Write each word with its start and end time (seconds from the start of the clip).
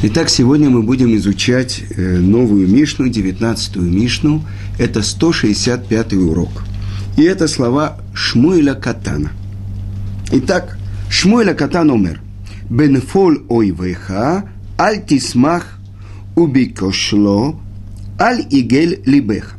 Итак, 0.00 0.28
сегодня 0.28 0.70
мы 0.70 0.84
будем 0.84 1.12
изучать 1.16 1.82
э, 1.90 2.18
новую 2.18 2.68
Мишну, 2.68 3.08
19-ю 3.08 3.82
Мишну. 3.82 4.44
Это 4.78 5.00
165-й 5.00 6.16
урок. 6.16 6.62
И 7.16 7.24
это 7.24 7.48
слова 7.48 7.98
Шмуэля 8.14 8.74
Катана. 8.74 9.32
Итак, 10.30 10.78
Шмуэля 11.10 11.54
Катан 11.54 11.90
умер. 11.90 12.20
Бенфол 12.70 13.38
ойвеха, 13.48 14.48
аль 14.78 15.04
тисмах 15.04 15.80
убикошло, 16.36 17.60
аль 18.20 18.46
игель 18.50 19.02
либех. 19.04 19.56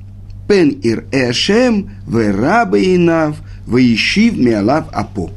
Пен 0.47 0.69
ир 0.69 1.03
эшем, 1.11 1.89
верабе 2.07 2.95
инав, 2.95 3.35
веишив 3.67 4.37
миалав 4.37 4.87
апо. 4.93 5.31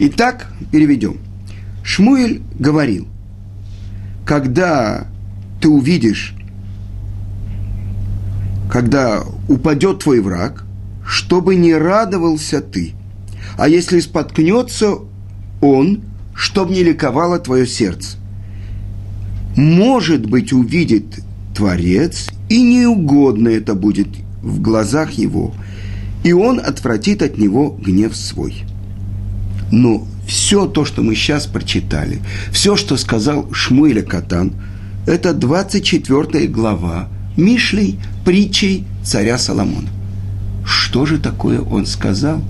Итак, 0.00 0.50
переведем. 0.72 1.18
Шмуэль 1.84 2.42
говорил– 2.58 3.06
когда 4.28 5.06
ты 5.58 5.70
увидишь, 5.70 6.34
когда 8.70 9.22
упадет 9.48 10.00
твой 10.00 10.20
враг, 10.20 10.66
чтобы 11.06 11.56
не 11.56 11.72
радовался 11.72 12.60
ты. 12.60 12.92
А 13.56 13.68
если 13.68 14.00
споткнется 14.00 14.96
он, 15.62 16.02
чтобы 16.34 16.74
не 16.74 16.82
ликовало 16.82 17.38
твое 17.38 17.66
сердце. 17.66 18.18
Может 19.56 20.28
быть, 20.28 20.52
увидит 20.52 21.20
Творец, 21.56 22.28
и 22.50 22.60
неугодно 22.60 23.48
это 23.48 23.74
будет 23.74 24.08
в 24.42 24.60
глазах 24.60 25.12
его, 25.12 25.54
и 26.22 26.34
он 26.34 26.60
отвратит 26.60 27.22
от 27.22 27.38
него 27.38 27.70
гнев 27.70 28.14
свой. 28.14 28.64
Но 29.72 30.06
все 30.28 30.66
то, 30.66 30.84
что 30.84 31.02
мы 31.02 31.14
сейчас 31.14 31.46
прочитали, 31.46 32.20
все, 32.52 32.76
что 32.76 32.96
сказал 32.96 33.48
Шмуэля 33.52 34.02
Катан, 34.02 34.52
это 35.06 35.32
24 35.32 36.46
глава 36.48 37.08
Мишлей, 37.36 37.98
притчей 38.26 38.84
царя 39.02 39.38
Соломона. 39.38 39.88
Что 40.66 41.06
же 41.06 41.18
такое 41.18 41.60
он 41.60 41.86
сказал? 41.86 42.42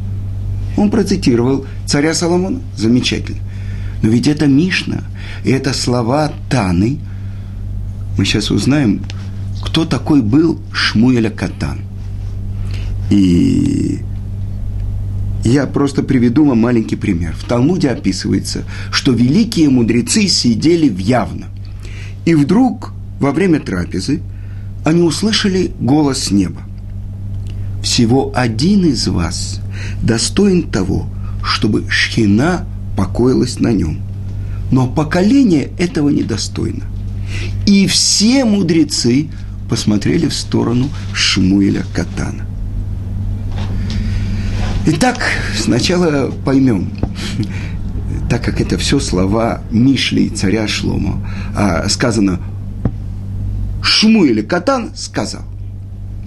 Он 0.77 0.91
процитировал 0.91 1.67
царя 1.87 2.15
Соломона. 2.15 2.61
Замечательно. 2.77 3.39
Но 4.03 4.09
ведь 4.09 4.27
это 4.27 4.47
Мишна, 4.47 5.05
и 5.45 5.51
это 5.51 5.73
слова 5.73 6.33
Таны. 6.51 6.99
Мы 8.17 8.25
сейчас 8.25 8.51
узнаем, 8.51 9.03
кто 9.63 9.85
такой 9.85 10.21
был 10.21 10.61
Шмуэля 10.73 11.31
Катан. 11.31 11.81
И 13.11 14.01
я 15.49 15.67
просто 15.67 16.03
приведу 16.03 16.45
вам 16.45 16.61
маленький 16.61 16.97
пример. 16.97 17.35
В 17.35 17.45
Талмуде 17.45 17.89
описывается, 17.89 18.65
что 18.93 19.13
великие 19.13 19.71
мудрецы 19.71 20.29
сидели 20.29 20.89
в 20.89 20.99
явно. 20.99 21.47
И 22.27 22.35
вдруг 22.35 22.93
во 23.19 23.33
время 23.33 23.59
трапезы 23.59 24.21
они 24.85 25.01
услышали 25.01 25.73
голос 25.81 26.31
неба. 26.31 26.63
Всего 27.83 28.31
один 28.35 28.85
из 28.85 29.09
вас 29.09 29.61
достоин 30.03 30.65
того, 30.65 31.09
чтобы 31.43 31.89
шхина 31.89 32.67
покоилась 32.97 33.59
на 33.59 33.73
нем. 33.73 34.01
Но 34.71 34.87
поколение 34.87 35.71
этого 35.79 36.11
недостойно. 36.11 36.85
И 37.65 37.87
все 37.87 38.45
мудрецы 38.45 39.29
посмотрели 39.71 40.27
в 40.29 40.35
сторону 40.35 40.89
Шмуэля 41.15 41.85
Катана. 41.95 42.47
Итак, 44.91 45.21
сначала 45.55 46.31
поймем, 46.31 46.89
так 48.31 48.43
как 48.43 48.59
это 48.63 48.79
все 48.79 48.99
слова 49.01 49.61
Мишли 49.71 50.31
царя 50.31 50.67
Шлома, 50.67 51.21
а 51.55 51.87
сказано 51.91 52.41
Шму 53.83 54.25
или 54.25 54.41
Катан 54.41 54.93
сказал. 54.97 55.43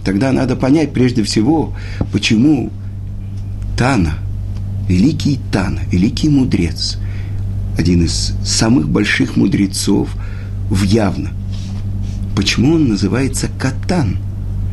Тогда 0.06 0.32
надо 0.32 0.56
понять 0.56 0.94
прежде 0.94 1.24
всего, 1.24 1.76
почему 2.14 2.72
Тана, 3.76 4.14
великий 4.88 5.40
Тана, 5.52 5.80
великий 5.92 6.30
мудрец, 6.30 7.00
один 7.80 8.04
из 8.04 8.36
самых 8.46 8.88
больших 8.88 9.38
мудрецов 9.38 10.08
в 10.70 10.84
явно. 10.84 11.32
Почему 12.36 12.76
он 12.76 12.90
называется 12.90 13.50
Катан, 13.58 14.20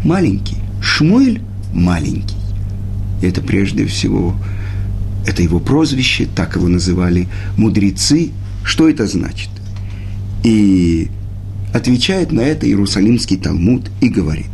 маленький, 0.05 0.59
Шмуэль 0.83 1.41
маленький. 1.73 2.38
Это 3.23 3.41
прежде 3.41 3.87
всего, 3.87 4.37
это 5.27 5.43
его 5.43 5.61
прозвище, 5.61 6.27
так 6.35 6.57
его 6.57 6.69
называли 6.69 7.29
мудрецы. 7.57 8.31
Что 8.65 8.89
это 8.89 9.07
значит? 9.07 9.51
И 10.45 11.09
отвечает 11.73 12.33
на 12.33 12.41
это 12.41 12.67
Иерусалимский 12.67 13.37
Талмуд 13.37 13.91
и 14.01 14.09
говорит. 14.09 14.47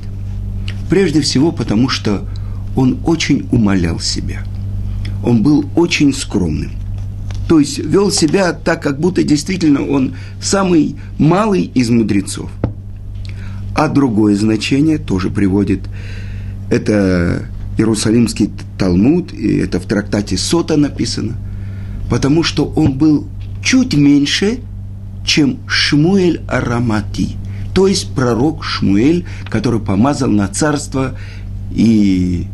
Прежде 0.88 1.20
всего, 1.20 1.53
потому 1.53 1.88
что 1.88 2.26
он 2.76 2.98
очень 3.04 3.48
умолял 3.53 4.00
себя. 4.00 4.44
Он 5.22 5.42
был 5.42 5.69
очень 5.76 6.12
скромным. 6.12 6.72
То 7.48 7.60
есть 7.60 7.78
вел 7.78 8.10
себя 8.10 8.53
так, 8.53 8.82
как 8.82 8.98
будто 8.98 9.22
действительно 9.22 9.86
он 9.86 10.14
самый 10.41 10.97
малый 11.19 11.64
из 11.74 11.91
мудрецов. 11.91 12.50
А 13.74 13.88
другое 13.88 14.34
значение 14.36 14.98
тоже 14.98 15.30
приводит. 15.30 15.80
Это 16.70 17.47
Иерусалимский 17.76 18.50
Талмуд, 18.78 19.32
и 19.32 19.56
это 19.56 19.80
в 19.80 19.84
трактате 19.84 20.36
Сота 20.36 20.76
написано, 20.76 21.34
потому 22.10 22.42
что 22.42 22.66
он 22.76 22.96
был 22.98 23.26
чуть 23.62 23.94
меньше, 23.94 24.60
чем 25.24 25.58
Шмуэль 25.66 26.42
Арамати, 26.48 27.36
то 27.74 27.86
есть 27.86 28.14
пророк 28.14 28.62
Шмуэль, 28.62 29.24
который 29.48 29.80
помазал 29.80 30.30
на 30.30 30.46
царство 30.48 31.16
и 31.72 32.46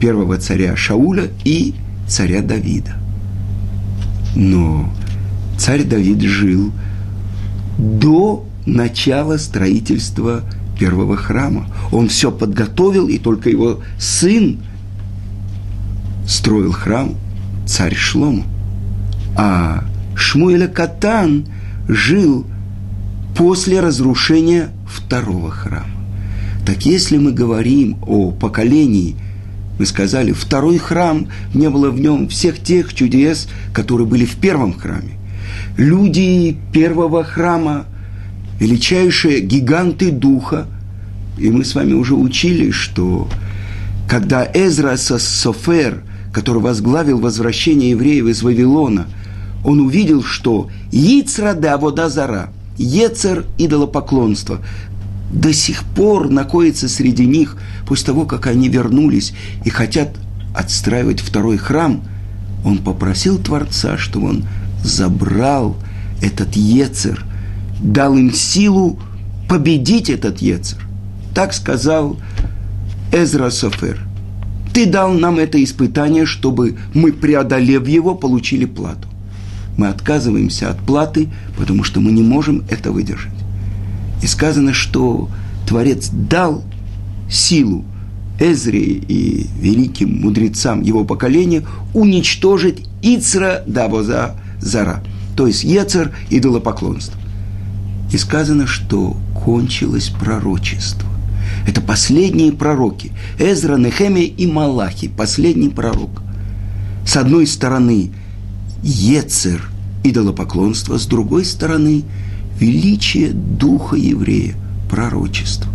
первого 0.00 0.36
царя 0.38 0.76
Шауля 0.76 1.28
и 1.44 1.74
царя 2.06 2.42
Давида. 2.42 2.96
Но 4.36 4.92
царь 5.58 5.84
Давид 5.84 6.20
жил 6.20 6.72
до 7.78 8.44
начала 8.66 9.38
строительства 9.38 10.42
первого 10.78 11.16
храма. 11.16 11.66
Он 11.92 12.08
все 12.08 12.30
подготовил, 12.30 13.08
и 13.08 13.18
только 13.18 13.50
его 13.50 13.80
сын 13.98 14.58
строил 16.26 16.72
храм, 16.72 17.16
царь 17.66 17.94
Шлому. 17.94 18.44
А 19.36 19.84
Шмуэля 20.14 20.68
Катан 20.68 21.46
жил 21.88 22.46
после 23.36 23.80
разрушения 23.80 24.70
второго 24.86 25.50
храма. 25.50 25.86
Так 26.64 26.84
если 26.86 27.18
мы 27.18 27.32
говорим 27.32 27.98
о 28.02 28.30
поколении, 28.30 29.16
мы 29.78 29.86
сказали, 29.86 30.32
второй 30.32 30.78
храм, 30.78 31.28
не 31.54 31.70
было 31.70 31.90
в 31.90 32.00
нем 32.00 32.28
всех 32.28 32.60
тех 32.60 32.92
чудес, 32.94 33.48
которые 33.72 34.06
были 34.06 34.24
в 34.24 34.36
первом 34.36 34.74
храме. 34.74 35.12
Люди 35.76 36.58
первого 36.72 37.24
храма– 37.24 37.86
величайшие 38.58 39.40
гиганты 39.40 40.10
духа. 40.10 40.66
И 41.38 41.50
мы 41.50 41.64
с 41.64 41.74
вами 41.74 41.92
уже 41.92 42.14
учили, 42.14 42.70
что 42.70 43.28
когда 44.08 44.44
Эзра 44.52 44.96
Софер, 44.96 46.02
который 46.32 46.60
возглавил 46.62 47.18
возвращение 47.20 47.90
евреев 47.90 48.26
из 48.26 48.42
Вавилона, 48.42 49.06
он 49.64 49.80
увидел, 49.80 50.22
что 50.22 50.70
Яцра 50.90 51.54
да 51.54 51.76
Водазара, 51.78 52.50
Ецер 52.76 53.44
идолопоклонство, 53.58 54.60
до 55.32 55.52
сих 55.52 55.84
пор 55.84 56.30
находится 56.30 56.88
среди 56.88 57.26
них 57.26 57.56
после 57.86 58.06
того, 58.06 58.24
как 58.24 58.46
они 58.46 58.68
вернулись 58.68 59.34
и 59.64 59.70
хотят 59.70 60.16
отстраивать 60.56 61.20
второй 61.20 61.58
храм, 61.58 62.02
он 62.64 62.78
попросил 62.78 63.38
Творца, 63.38 63.98
чтобы 63.98 64.28
он 64.28 64.44
забрал 64.82 65.76
этот 66.20 66.56
Ецер– 66.56 67.24
дал 67.80 68.16
им 68.16 68.32
силу 68.32 68.98
победить 69.48 70.10
этот 70.10 70.40
Ецер. 70.40 70.78
Так 71.34 71.52
сказал 71.52 72.18
Эзра 73.12 73.50
Софер. 73.50 74.00
Ты 74.74 74.86
дал 74.86 75.12
нам 75.12 75.38
это 75.38 75.62
испытание, 75.62 76.26
чтобы 76.26 76.76
мы, 76.94 77.12
преодолев 77.12 77.88
его, 77.88 78.14
получили 78.14 78.64
плату. 78.64 79.08
Мы 79.76 79.88
отказываемся 79.88 80.70
от 80.70 80.78
платы, 80.78 81.28
потому 81.56 81.84
что 81.84 82.00
мы 82.00 82.12
не 82.12 82.22
можем 82.22 82.64
это 82.68 82.92
выдержать. 82.92 83.32
И 84.22 84.26
сказано, 84.26 84.72
что 84.72 85.28
Творец 85.66 86.10
дал 86.10 86.64
силу 87.30 87.84
Эзре 88.40 88.82
и 88.82 89.46
великим 89.60 90.20
мудрецам 90.20 90.82
его 90.82 91.04
поколения 91.04 91.64
уничтожить 91.94 92.84
Ицра 93.02 93.62
Давоза 93.66 94.36
Зара, 94.60 95.02
то 95.36 95.46
есть 95.46 95.64
Ецер 95.64 96.14
идолопоклонство. 96.30 97.18
И 98.12 98.16
сказано, 98.16 98.66
что 98.66 99.16
кончилось 99.34 100.08
пророчество. 100.08 101.08
Это 101.66 101.80
последние 101.80 102.52
пророки. 102.52 103.12
Эзра, 103.38 103.76
Нехемия 103.76 104.24
и 104.24 104.46
Малахи. 104.46 105.08
Последний 105.08 105.68
пророк. 105.68 106.22
С 107.06 107.16
одной 107.16 107.46
стороны, 107.46 108.10
Ецер, 108.82 109.68
идолопоклонство. 110.04 110.98
С 110.98 111.06
другой 111.06 111.44
стороны, 111.44 112.04
величие 112.58 113.30
духа 113.32 113.96
еврея, 113.96 114.54
пророчества. 114.90 115.70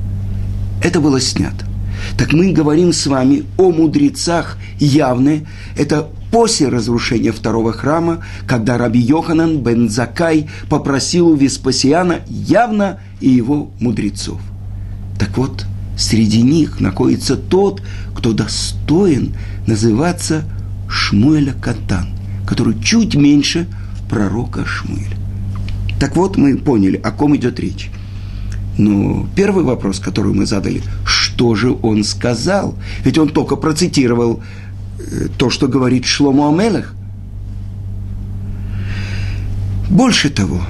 Это 0.84 1.00
было 1.00 1.20
снято. 1.20 1.66
Так 2.18 2.34
мы 2.34 2.52
говорим 2.52 2.92
с 2.92 3.08
вами 3.08 3.44
о 3.58 3.72
мудрецах 3.72 4.58
явны. 4.80 5.48
Это 5.78 6.10
после 6.34 6.68
разрушения 6.68 7.32
второго 7.32 7.72
храма, 7.74 8.26
когда 8.48 8.80
Раби 8.80 9.00
Йоханан 9.00 9.60
бен 9.60 9.88
Закай 9.88 10.50
попросил 10.68 11.28
у 11.28 11.36
Веспасиана 11.36 12.22
явно 12.28 13.00
и 13.22 13.30
его 13.30 13.70
мудрецов. 13.80 14.42
Так 15.20 15.38
вот, 15.38 15.68
среди 15.96 16.42
них 16.42 16.80
находится 16.80 17.38
тот, 17.38 17.84
кто 18.16 18.34
достоин 18.34 19.36
называться 19.68 20.44
Шмуэля 20.90 21.54
Катан, 21.54 22.08
который 22.48 22.82
чуть 22.82 23.14
меньше 23.14 23.68
пророка 24.10 24.66
Шмуэля. 24.66 25.16
Так 26.00 26.16
вот, 26.16 26.36
мы 26.36 26.58
поняли, 26.58 26.98
о 26.98 27.12
ком 27.12 27.36
идет 27.36 27.60
речь. 27.60 27.92
Но 28.80 29.28
первый 29.36 29.64
вопрос, 29.64 30.00
который 30.00 30.34
мы 30.34 30.48
задали, 30.48 30.82
что 31.06 31.54
же 31.54 31.78
он 31.84 32.04
сказал? 32.04 32.74
Ведь 33.06 33.20
он 33.20 33.30
только 33.30 33.56
процитировал 33.56 34.42
то, 35.38 35.50
что 35.50 35.68
говорит 35.68 36.06
Шлому 36.06 36.48
Амелах. 36.48 36.94
Больше 39.90 40.30
того, 40.30 40.62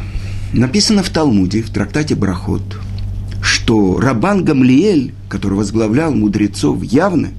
написано 0.54 1.04
в 1.04 1.10
Талмуде, 1.10 1.62
в 1.62 1.70
трактате 1.70 2.16
Брахот, 2.16 2.80
что 3.42 4.00
Рабан 4.00 4.44
Гамлиэль, 4.44 5.14
который 5.30 5.58
возглавлял 5.58 6.14
мудрецов 6.14 6.84
явно, 6.84 7.30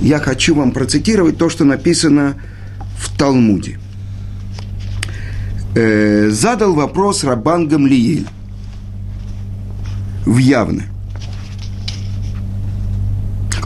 я 0.00 0.18
хочу 0.18 0.54
вам 0.54 0.72
процитировать 0.72 1.38
то, 1.38 1.48
что 1.48 1.64
написано 1.64 2.36
в 2.96 3.16
Талмуде. 3.16 3.78
Э, 5.74 6.30
задал 6.30 6.74
вопрос 6.74 7.22
Рабан 7.24 7.68
Гамлиэль 7.68 8.26
в 10.26 10.38
явно. 10.38 10.84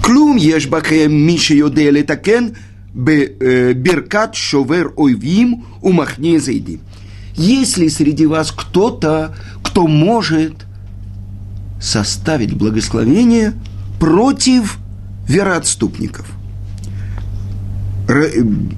Клум 0.05 0.37
еш 0.37 0.67
бакеем 0.69 1.15
миша 1.15 1.55
йоде 1.55 1.91
летакен 1.91 2.55
беркат 2.95 4.35
шовер 4.35 4.93
ойвим 4.97 5.65
умахне 5.81 6.39
зайди. 6.41 6.81
Если 7.37 7.89
среди 7.89 8.27
вас 8.27 8.53
кто-то, 8.53 9.35
кто 9.63 9.87
может 9.87 10.67
составить 11.81 12.53
благословение 12.53 13.55
против 13.99 14.77
вероотступников, 15.27 16.27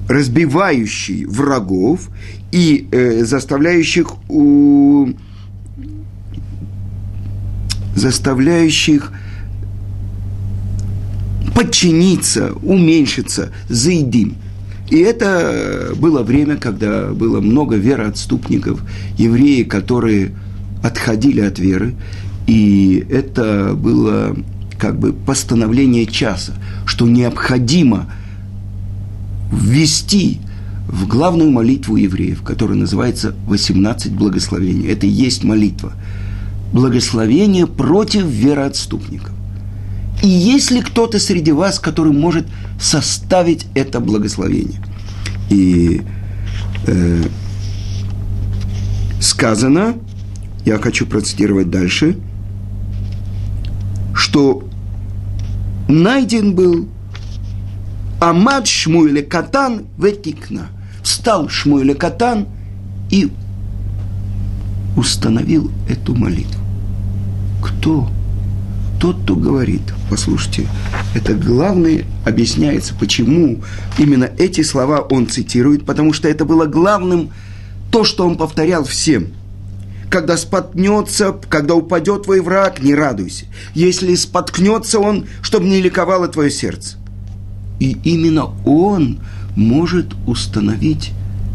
разбивающий 0.07 1.25
врагов 1.25 2.09
и 2.53 2.87
э, 2.89 3.25
заставляющих 3.25 4.13
у 4.29 5.09
заставляющих 7.95 9.11
подчиниться, 11.57 12.53
уменьшиться, 12.61 13.49
заедим. 13.67 14.35
И 14.91 14.97
это 14.97 15.91
было 15.95 16.21
время, 16.21 16.57
когда 16.57 17.07
было 17.07 17.41
много 17.41 17.75
вероотступников, 17.75 18.79
евреи, 19.17 19.63
которые 19.63 20.35
отходили 20.83 21.41
от 21.41 21.57
веры, 21.57 21.95
и 22.45 23.03
это 23.09 23.73
было 23.73 24.37
как 24.77 24.99
бы 24.99 25.13
постановление 25.13 26.05
часа, 26.05 26.53
что 26.85 27.07
необходимо 27.07 28.05
ввести 29.51 30.39
в 30.87 31.07
главную 31.07 31.49
молитву 31.49 31.95
евреев, 31.95 32.43
которая 32.43 32.77
называется 32.77 33.33
«18 33.47 34.11
благословений». 34.11 34.87
Это 34.89 35.07
и 35.07 35.09
есть 35.09 35.43
молитва– 35.43 35.93
благословение 36.71 37.65
против 37.65 38.25
вероотступников. 38.25 39.36
И 40.27 40.29
есть 40.29 40.71
ли 40.71 40.81
кто-то 40.81 41.19
среди 41.19 41.53
вас, 41.53 41.79
который 41.79 42.11
может 42.11 42.47
составить 42.77 43.65
это 43.75 44.01
благословение? 44.01 44.81
И 45.49 46.01
э, 46.85 47.23
сказано, 49.21 49.95
я 50.65 50.79
хочу 50.79 51.05
процитировать 51.05 51.69
дальше, 51.69 52.17
что 54.13 54.67
найден 55.87 56.53
был 56.55 56.89
Амад 58.19 58.67
Шмуэля 58.67 59.23
Катан 59.23 59.85
Ветикна. 59.97 60.67
Встал 61.03 61.47
Шмуэля 61.47 61.93
Катан 61.93 62.47
и 63.09 63.31
установил 64.97 65.71
эту 65.87 66.13
молитву. 66.15 66.61
Кто? 67.63 68.09
Тот, 68.99 69.21
кто 69.23 69.35
говорит. 69.35 69.81
Послушайте, 70.09 70.67
это 71.13 71.33
главное 71.35 72.05
объясняется, 72.25 72.95
почему 72.95 73.61
именно 73.97 74.29
эти 74.37 74.61
слова 74.61 75.01
он 75.01 75.27
цитирует, 75.27 75.85
потому 75.85 76.13
что 76.13 76.27
это 76.27 76.45
было 76.45 76.65
главным 76.65 77.29
то, 77.91 78.03
что 78.03 78.27
он 78.27 78.37
повторял 78.37 78.83
всем. 78.83 79.27
Когда 80.09 80.37
споткнется, 80.37 81.35
когда 81.49 81.75
упадет 81.75 82.23
твой 82.23 82.41
враг, 82.41 82.81
не 82.81 82.95
радуйся. 82.95 83.45
Если 83.75 84.15
споткнется 84.15 84.99
он, 84.99 85.25
чтобы 85.41 85.67
не 85.67 85.81
ликовало 85.81 86.27
твое 86.27 86.49
сердце. 86.49 86.97
И 87.79 87.97
именно 88.03 88.45
он 88.65 89.19
может 89.55 90.07
установить 90.25 91.11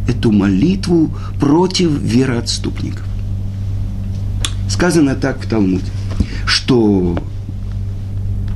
эту 0.07 0.33
молитву 0.33 1.11
против 1.41 1.91
вероотступников. 1.91 3.05
Сказано 4.69 5.15
так 5.15 5.45
в 5.45 5.49
Талмуде, 5.49 5.91
что 6.47 7.17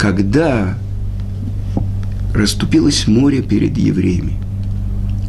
когда 0.07 0.79
расступилось 2.33 3.09
море 3.09 3.43
перед 3.43 3.77
евреями, 3.77 4.35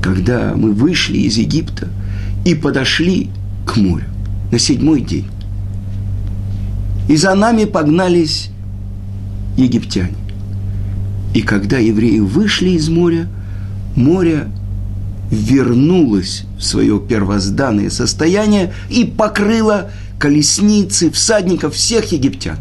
когда 0.04 0.54
мы 0.56 0.72
вышли 0.72 1.18
из 1.18 1.36
Египта 1.36 1.88
и 2.46 2.54
подошли 2.54 3.32
к 3.66 3.76
морю 3.76 4.06
на 4.52 4.60
седьмой 4.60 5.02
день, 5.02 5.26
и 7.10 7.16
за 7.16 7.34
нами 7.34 7.66
погнались 7.66 8.52
египтяне. 9.58 10.14
И 11.34 11.42
когда 11.42 11.80
евреи 11.80 12.20
вышли 12.20 12.70
из 12.70 12.88
моря, 12.88 13.28
море 13.96 14.48
вернулось 15.32 16.44
в 16.60 16.62
свое 16.64 17.00
первозданное 17.00 17.90
состояние 17.90 18.74
и 18.92 19.06
покрыло 19.06 19.90
колесницы, 20.20 21.10
всадников, 21.10 21.74
всех 21.74 22.12
египтян. 22.12 22.58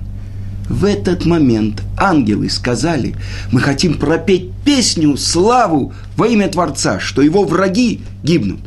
В 0.68 0.84
этот 0.84 1.26
момент 1.26 1.82
ангелы 1.96 2.50
сказали, 2.50 3.14
мы 3.52 3.60
хотим 3.60 3.94
пропеть 3.94 4.50
песню, 4.64 5.16
славу 5.16 5.92
во 6.16 6.26
имя 6.26 6.48
Творца, 6.48 6.98
что 6.98 7.22
его 7.22 7.44
враги 7.44 8.00
гибнут. 8.22 8.60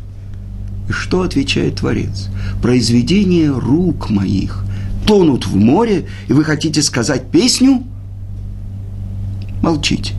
И 0.88 0.92
что 0.92 1.22
отвечает 1.22 1.76
Творец? 1.76 2.28
Произведения 2.62 3.50
рук 3.50 4.10
моих 4.10 4.64
тонут 5.06 5.46
в 5.46 5.56
море, 5.56 6.06
и 6.28 6.32
вы 6.32 6.44
хотите 6.44 6.82
сказать 6.82 7.30
песню? 7.30 7.84
Молчите. 9.62 10.14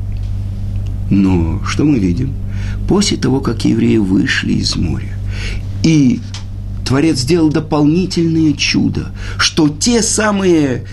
Но 1.09 1.61
что 1.65 1.83
мы 1.83 1.97
видим? 1.97 2.33
После 2.87 3.17
того, 3.17 3.39
как 3.39 3.65
евреи 3.65 3.97
вышли 3.97 4.53
из 4.53 4.75
моря 4.75 5.17
и 5.83 6.19
Творец 6.85 7.19
сделал 7.19 7.49
дополнительное 7.49 8.53
чудо, 8.53 9.11
что 9.37 9.69
те 9.69 10.01
самые, 10.01 10.85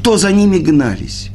кто 0.00 0.16
за 0.16 0.32
ними 0.32 0.56
гнались, 0.56 1.30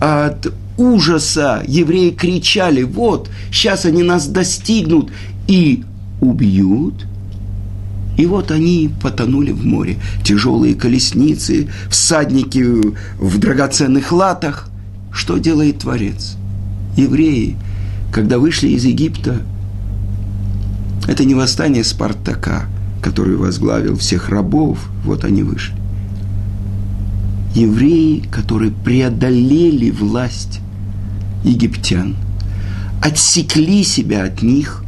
от 0.00 0.52
ужаса 0.76 1.62
евреи 1.66 2.10
кричали, 2.10 2.82
вот, 2.82 3.30
сейчас 3.52 3.84
они 3.84 4.02
нас 4.02 4.26
достигнут 4.26 5.12
и 5.46 5.84
убьют. 6.20 7.06
И 8.18 8.26
вот 8.26 8.50
они 8.50 8.90
потонули 9.00 9.52
в 9.52 9.64
море. 9.64 9.98
Тяжелые 10.24 10.74
колесницы, 10.74 11.68
всадники 11.88 12.62
в 13.18 13.38
драгоценных 13.38 14.10
латах. 14.10 14.68
Что 15.12 15.38
делает 15.38 15.78
Творец? 15.78 16.36
Евреи, 16.96 17.56
когда 18.12 18.38
вышли 18.38 18.70
из 18.70 18.84
Египта, 18.84 19.40
это 21.06 21.24
не 21.24 21.34
восстание 21.34 21.84
Спартака– 21.84 22.66
который 23.00 23.36
возглавил 23.36 23.96
всех 23.96 24.28
рабов, 24.28 24.78
вот 25.04 25.24
они 25.24 25.42
вышли. 25.42 25.79
Евреи, 27.54 28.22
которые 28.30 28.72
преодолели 28.72 29.90
власть 29.90 30.60
египтян, 31.44 32.16
отсекли 33.02 33.82
себя 33.82 34.24
от 34.24 34.42
них, 34.42 34.84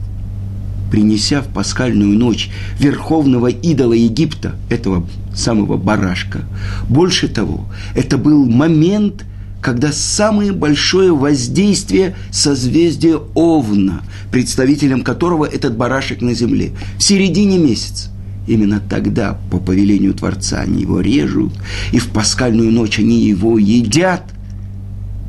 принеся 0.90 1.40
в 1.40 1.48
пасхальную 1.48 2.16
ночь 2.18 2.50
верховного 2.78 3.48
идола 3.48 3.94
Египта, 3.94 4.56
этого 4.70 5.06
самого 5.34 5.76
барашка. 5.76 6.42
Больше 6.88 7.28
того, 7.28 7.66
это 7.94 8.18
был 8.18 8.46
момент– 8.46 9.24
когда 9.62 9.92
самое 9.92 10.52
большое 10.52 11.14
воздействие 11.14 12.16
созвездия 12.30 13.20
Овна, 13.34 14.02
представителем 14.32 15.02
которого 15.02 15.44
этот 15.44 15.76
барашек 15.76 16.20
на 16.20 16.34
земле, 16.34 16.72
в 16.98 17.02
середине 17.02 17.58
месяца. 17.58 18.10
Именно 18.46 18.80
тогда, 18.80 19.38
по 19.50 19.58
повелению 19.58 20.14
Творца, 20.14 20.60
они 20.60 20.82
его 20.82 21.00
режут, 21.00 21.52
и 21.92 21.98
в 21.98 22.08
пасхальную 22.08 22.72
ночь 22.72 22.98
они 22.98 23.20
его 23.20 23.58
едят. 23.58 24.24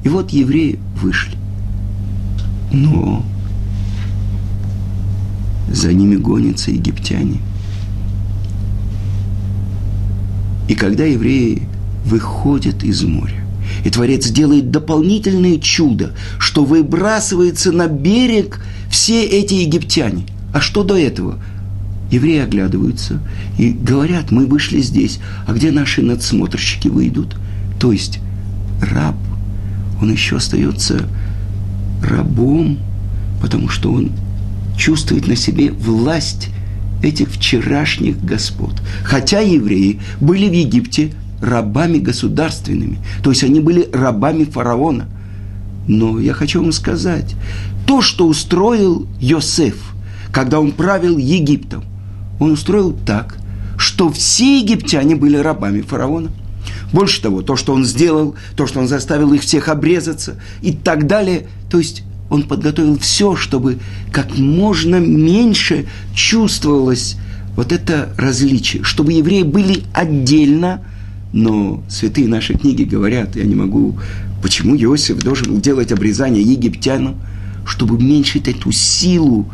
И 0.03 0.09
вот 0.09 0.31
евреи 0.31 0.79
вышли. 0.95 1.37
Но 2.71 3.23
за 5.71 5.93
ними 5.93 6.15
гонятся 6.15 6.71
египтяне. 6.71 7.39
И 10.67 10.75
когда 10.75 11.03
евреи 11.03 11.63
выходят 12.05 12.83
из 12.83 13.03
моря, 13.03 13.43
и 13.85 13.89
Творец 13.89 14.27
делает 14.29 14.71
дополнительное 14.71 15.57
чудо, 15.57 16.15
что 16.39 16.65
выбрасывается 16.65 17.71
на 17.71 17.87
берег 17.87 18.59
все 18.89 19.23
эти 19.23 19.55
египтяне. 19.55 20.25
А 20.53 20.61
что 20.61 20.83
до 20.83 20.97
этого? 20.97 21.39
Евреи 22.13 22.41
оглядываются 22.41 23.19
и 23.57 23.71
говорят, 23.71 24.29
мы 24.29 24.45
вышли 24.45 24.81
здесь, 24.81 25.19
а 25.47 25.53
где 25.53 25.71
наши 25.71 26.03
надсмотрщики 26.03 26.87
выйдут? 26.87 27.35
То 27.79 27.91
есть 27.91 28.19
раб, 28.79 29.15
он 29.99 30.11
еще 30.11 30.35
остается 30.35 31.09
рабом, 32.03 32.77
потому 33.41 33.67
что 33.67 33.91
он 33.91 34.11
чувствует 34.77 35.25
на 35.25 35.35
себе 35.35 35.71
власть 35.71 36.49
этих 37.01 37.31
вчерашних 37.31 38.23
господ. 38.23 38.79
Хотя 39.03 39.39
евреи 39.39 39.99
были 40.21 40.47
в 40.47 40.53
Египте 40.53 41.13
рабами 41.41 41.97
государственными, 41.97 42.99
то 43.23 43.31
есть 43.31 43.43
они 43.43 43.59
были 43.59 43.89
рабами 43.91 44.43
фараона. 44.43 45.07
Но 45.87 46.19
я 46.19 46.35
хочу 46.35 46.61
вам 46.61 46.73
сказать, 46.73 47.33
то, 47.87 48.03
что 48.03 48.27
устроил 48.27 49.07
Йосеф, 49.19 49.95
когда 50.31 50.59
он 50.59 50.73
правил 50.73 51.17
Египтом, 51.17 51.85
он 52.43 52.51
устроил 52.51 52.93
так, 52.93 53.37
что 53.77 54.11
все 54.11 54.59
египтяне 54.59 55.15
были 55.15 55.37
рабами 55.37 55.81
фараона. 55.81 56.31
Больше 56.91 57.21
того, 57.21 57.41
то, 57.41 57.55
что 57.55 57.73
он 57.73 57.85
сделал, 57.85 58.35
то, 58.55 58.67
что 58.67 58.79
он 58.79 58.87
заставил 58.87 59.33
их 59.33 59.41
всех 59.41 59.67
обрезаться 59.67 60.35
и 60.61 60.71
так 60.71 61.07
далее, 61.07 61.47
то 61.69 61.79
есть 61.79 62.03
он 62.29 62.43
подготовил 62.43 62.97
все, 62.99 63.35
чтобы 63.35 63.79
как 64.11 64.37
можно 64.37 64.97
меньше 64.97 65.87
чувствовалось 66.15 67.17
вот 67.55 67.71
это 67.71 68.13
различие, 68.17 68.83
чтобы 68.83 69.13
евреи 69.13 69.43
были 69.43 69.83
отдельно, 69.93 70.81
но 71.31 71.83
святые 71.89 72.27
наши 72.27 72.53
книги 72.53 72.83
говорят, 72.83 73.35
я 73.35 73.43
не 73.43 73.55
могу, 73.55 73.97
почему 74.41 74.75
Иосиф 74.75 75.19
должен 75.19 75.53
был 75.53 75.59
делать 75.59 75.91
обрезание 75.91 76.43
египтянам, 76.43 77.15
чтобы 77.65 77.95
уменьшить 77.95 78.47
эту 78.47 78.71
силу, 78.71 79.47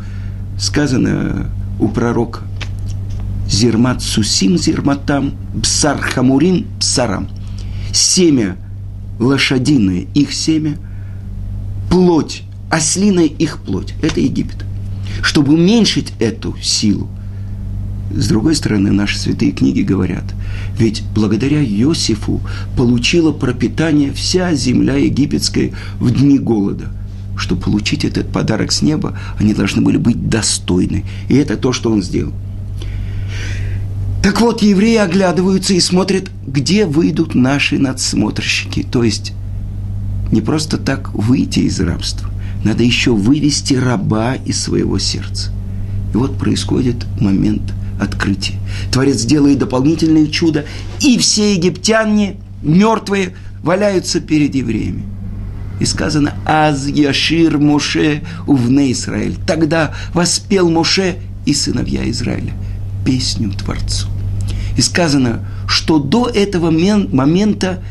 сказано 0.58 1.50
у 1.78 1.88
пророка. 1.88 2.42
Зермат 3.50 4.02
сусим 4.02 4.56
зерматам, 4.56 5.34
псар 5.62 5.98
хамурим 5.98 6.66
псарам. 6.78 7.28
Семя 7.92 8.56
лошадиное, 9.18 10.06
их 10.14 10.32
семя, 10.32 10.78
плоть 11.90 12.44
ослиная 12.70 13.26
их 13.26 13.58
плоть. 13.58 13.94
Это 14.00 14.20
Египет. 14.20 14.64
Чтобы 15.22 15.52
уменьшить 15.54 16.14
эту 16.20 16.56
силу, 16.62 17.08
с 18.14 18.28
другой 18.28 18.54
стороны, 18.54 18.90
наши 18.90 19.18
святые 19.18 19.52
книги 19.52 19.82
говорят, 19.82 20.24
ведь 20.78 21.02
благодаря 21.14 21.62
Иосифу 21.62 22.40
получила 22.76 23.32
пропитание 23.32 24.12
вся 24.12 24.54
земля 24.54 24.94
египетская 24.96 25.72
в 25.98 26.10
дни 26.10 26.38
голода. 26.38 26.88
Чтобы 27.36 27.62
получить 27.62 28.04
этот 28.04 28.32
подарок 28.32 28.72
с 28.72 28.82
неба, 28.82 29.18
они 29.38 29.54
должны 29.54 29.80
были 29.80 29.96
быть 29.96 30.28
достойны. 30.28 31.04
И 31.28 31.36
это 31.36 31.56
то, 31.56 31.72
что 31.72 31.90
он 31.90 32.02
сделал. 32.02 32.32
Так 34.22 34.40
вот, 34.40 34.62
евреи 34.62 34.96
оглядываются 34.96 35.74
и 35.74 35.80
смотрят, 35.80 36.30
где 36.46 36.84
выйдут 36.84 37.34
наши 37.34 37.78
надсмотрщики. 37.78 38.82
То 38.82 39.02
есть, 39.02 39.32
не 40.30 40.40
просто 40.40 40.76
так 40.76 41.14
выйти 41.14 41.60
из 41.60 41.80
рабства 41.80 42.30
надо 42.64 42.82
еще 42.82 43.14
вывести 43.14 43.74
раба 43.74 44.34
из 44.34 44.60
своего 44.60 44.98
сердца. 44.98 45.50
И 46.12 46.16
вот 46.16 46.38
происходит 46.38 47.06
момент 47.20 47.62
открытия. 48.00 48.58
Творец 48.92 49.22
делает 49.22 49.58
дополнительное 49.58 50.26
чудо, 50.26 50.64
и 51.00 51.18
все 51.18 51.54
египтяне, 51.54 52.36
мертвые, 52.62 53.34
валяются 53.62 54.20
перед 54.20 54.54
евреями. 54.54 55.04
И 55.80 55.86
сказано 55.86 56.34
«Аз 56.44 56.86
Яшир 56.86 57.58
Моше 57.58 58.22
увне 58.46 58.92
Израиль». 58.92 59.36
Тогда 59.46 59.94
воспел 60.12 60.68
Моше 60.68 61.16
и 61.46 61.54
сыновья 61.54 62.08
Израиля 62.10 62.52
песню 63.04 63.50
Творцу. 63.50 64.08
И 64.76 64.80
сказано, 64.80 65.44
что 65.66 65.98
до 65.98 66.28
этого 66.28 66.70
момента 66.70 67.82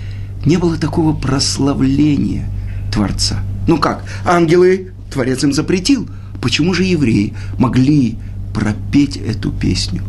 не 0.46 0.58
было 0.58 0.78
такого 0.78 1.14
прославления 1.14 2.50
Творца– 2.92 3.44
ну 3.70 3.78
как, 3.78 4.04
ангелы, 4.26 4.94
Творец 5.12 5.44
им 5.44 5.54
запретил. 5.54 6.10
Почему 6.42 6.74
же 6.74 6.86
евреи 6.86 7.36
могли 7.60 8.18
пропеть 8.52 9.16
эту 9.16 9.52
песню? 9.52 10.02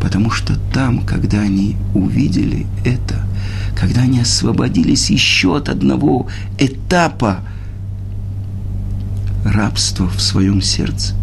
Потому 0.00 0.30
что 0.30 0.56
там, 0.72 1.04
когда 1.04 1.40
они 1.40 1.76
увидели 1.92 2.68
это, 2.84 3.26
когда 3.76 4.02
они 4.02 4.20
освободились 4.20 5.10
еще 5.10 5.56
от 5.56 5.68
одного 5.68 6.28
этапа 6.56 7.40
рабства 9.44 10.08
в 10.08 10.22
своем 10.22 10.62
сердце, 10.62 11.16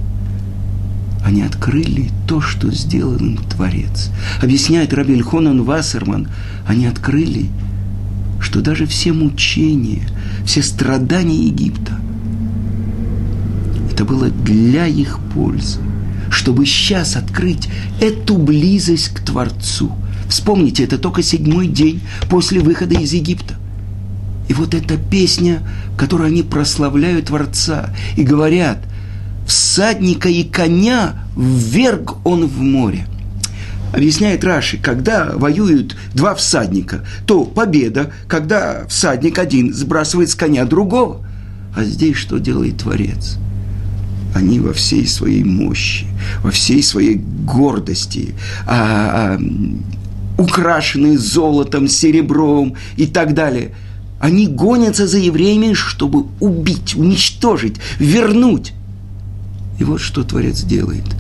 они 1.24 1.42
открыли 1.44 2.10
то, 2.28 2.42
что 2.42 2.72
сделал 2.72 3.16
им 3.18 3.38
Творец. 3.38 4.10
Объясняет 4.42 4.94
Раби 4.94 5.20
Хонан 5.22 5.64
Вассерман, 5.64 6.28
они 6.66 6.86
открыли, 6.86 7.50
что 8.40 8.62
даже 8.62 8.86
все 8.86 9.14
мучения– 9.14 10.08
все 10.46 10.64
страдания 10.64 11.46
Египта. 11.46 12.00
Это 13.92 14.06
было 14.06 14.30
для 14.30 14.88
их 14.88 15.20
пользы, 15.34 15.80
чтобы 16.32 16.66
сейчас 16.66 17.16
открыть 17.16 17.70
эту 18.00 18.38
близость 18.38 19.10
к 19.10 19.20
Творцу. 19.20 19.92
Вспомните, 20.30 20.84
это 20.84 20.98
только 20.98 21.22
седьмой 21.22 21.68
день 21.68 22.02
после 22.30 22.62
выхода 22.62 23.00
из 23.00 23.14
Египта. 23.14 23.56
И 24.48 24.54
вот 24.54 24.74
эта 24.74 24.98
песня, 24.98 25.62
которую 25.98 26.28
они 26.28 26.44
прославляют 26.44 27.28
Творца 27.28 27.94
и 28.16 28.24
говорят, 28.24 28.80
всадника 29.50 30.30
и 30.30 30.44
коня 30.44 31.26
вверг 31.36 32.26
он 32.26 32.48
в 32.48 32.60
море– 32.62 33.06
Объясняет 33.92 34.44
Раши, 34.44 34.78
когда 34.78 35.32
воюют 35.34 35.96
два 36.14 36.36
всадника, 36.36 37.04
то 37.26 37.44
победа, 37.44 38.14
когда 38.28 38.86
всадник 38.88 39.40
один 39.40 39.74
сбрасывает 39.74 40.30
с 40.30 40.36
коня 40.36 40.66
другого. 40.66 41.26
А 41.76 41.84
здесь 41.84 42.18
что 42.18 42.38
делает 42.38 42.78
Творец? 42.78 43.38
Они 44.36 44.60
во 44.60 44.74
всей 44.74 45.08
своей 45.08 45.44
мощи, 45.44 46.06
во 46.44 46.52
всей 46.52 46.84
своей 46.84 47.16
гордости, 47.16 48.36
а, 48.68 49.38
а, 49.38 49.42
украшенные 50.40 51.18
золотом, 51.18 51.88
серебром 51.88 52.76
и 52.96 53.08
так 53.08 53.34
далее. 53.34 53.74
Они 54.20 54.46
гонятся 54.46 55.08
за 55.08 55.18
евреями, 55.18 55.74
чтобы 55.74 56.28
убить, 56.40 56.96
уничтожить, 56.96 57.78
вернуть. 57.98 58.74
И 59.80 59.84
вот 59.84 60.00
что 60.00 60.24
Творец 60.24 60.62
делает– 60.62 61.06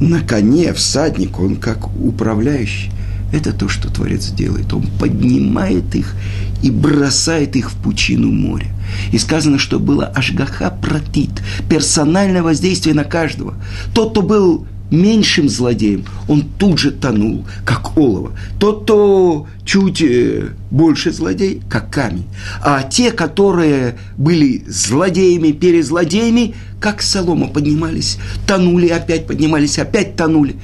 на 0.00 0.20
коне 0.20 0.72
всадник, 0.74 1.40
он 1.40 1.56
как 1.56 1.88
управляющий. 1.96 2.90
Это 3.32 3.52
то, 3.52 3.68
что 3.68 3.90
Творец 3.90 4.28
делает. 4.28 4.72
Он 4.72 4.82
поднимает 4.98 5.94
их 5.94 6.14
и 6.62 6.70
бросает 6.70 7.56
их 7.56 7.70
в 7.70 7.76
пучину 7.76 8.30
моря. 8.30 8.68
И 9.12 9.18
сказано, 9.18 9.58
что 9.58 9.80
было 9.80 10.06
ашгаха 10.06 10.70
протит, 10.70 11.30
персональное 11.68 12.42
воздействие 12.42 12.94
на 12.94 13.04
каждого. 13.04 13.54
Тот, 13.94 14.12
кто 14.12 14.22
был 14.22 14.66
меньшим 14.90 15.48
злодеем, 15.48 16.04
он 16.28 16.44
тут 16.58 16.78
же 16.78 16.90
тонул, 16.90 17.44
как 17.64 17.96
олово. 17.96 18.32
Тот, 18.58 18.84
кто 18.84 19.46
чуть 19.64 20.00
э, 20.00 20.50
больше 20.70 21.12
злодей, 21.12 21.62
как 21.68 21.90
камень. 21.90 22.26
А 22.62 22.82
те, 22.82 23.10
которые 23.10 23.98
были 24.16 24.64
злодеями, 24.66 25.52
перезлодеями, 25.52 26.54
как 26.80 27.02
солома 27.02 27.48
поднимались, 27.48 28.18
тонули, 28.46 28.88
опять 28.88 29.26
поднимались, 29.26 29.78
опять 29.78 30.16
тонули. 30.16 30.56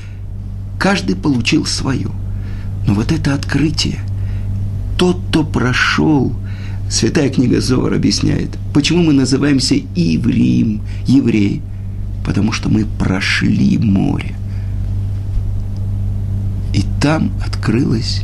Каждый 0.79 1.17
получил 1.17 1.67
свое. 1.67 2.09
Но 2.87 2.95
вот 2.95 3.13
это 3.13 3.35
открытие, 3.35 4.01
тот, 4.99 5.19
кто 5.29 5.45
прошел, 5.45 6.33
Святая 6.91 7.31
книга 7.31 7.59
Зор 7.61 7.95
объясняет, 7.95 8.51
почему 8.75 9.03
мы 9.03 9.15
называемся 9.15 9.77
Ивриим, 9.95 10.83
евреи– 11.07 11.63
потому 12.25 12.53
что 12.53 12.69
мы 12.69 12.85
прошли 12.85 13.79
море. 13.79 14.35
И 16.73 16.85
там 17.01 17.33
открылось 17.45 18.23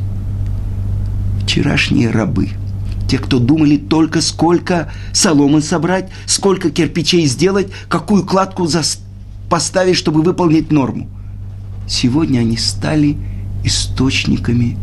вчерашние 1.43 2.11
рабы. 2.11 2.51
Те, 3.09 3.19
кто 3.19 3.39
думали 3.39 3.77
только 3.77 4.21
сколько 4.21 4.93
соломы 5.13 5.63
собрать, 5.63 6.11
сколько 6.27 6.71
кирпичей 6.71 7.27
сделать, 7.27 7.69
какую 7.89 8.25
кладку 8.25 8.69
поставить, 9.49 9.97
чтобы 9.97 10.23
выполнить 10.23 10.71
норму. 10.71 11.09
сегодня 11.87 12.41
они 12.41 12.59
стали 12.59 13.17
источниками 13.65 14.77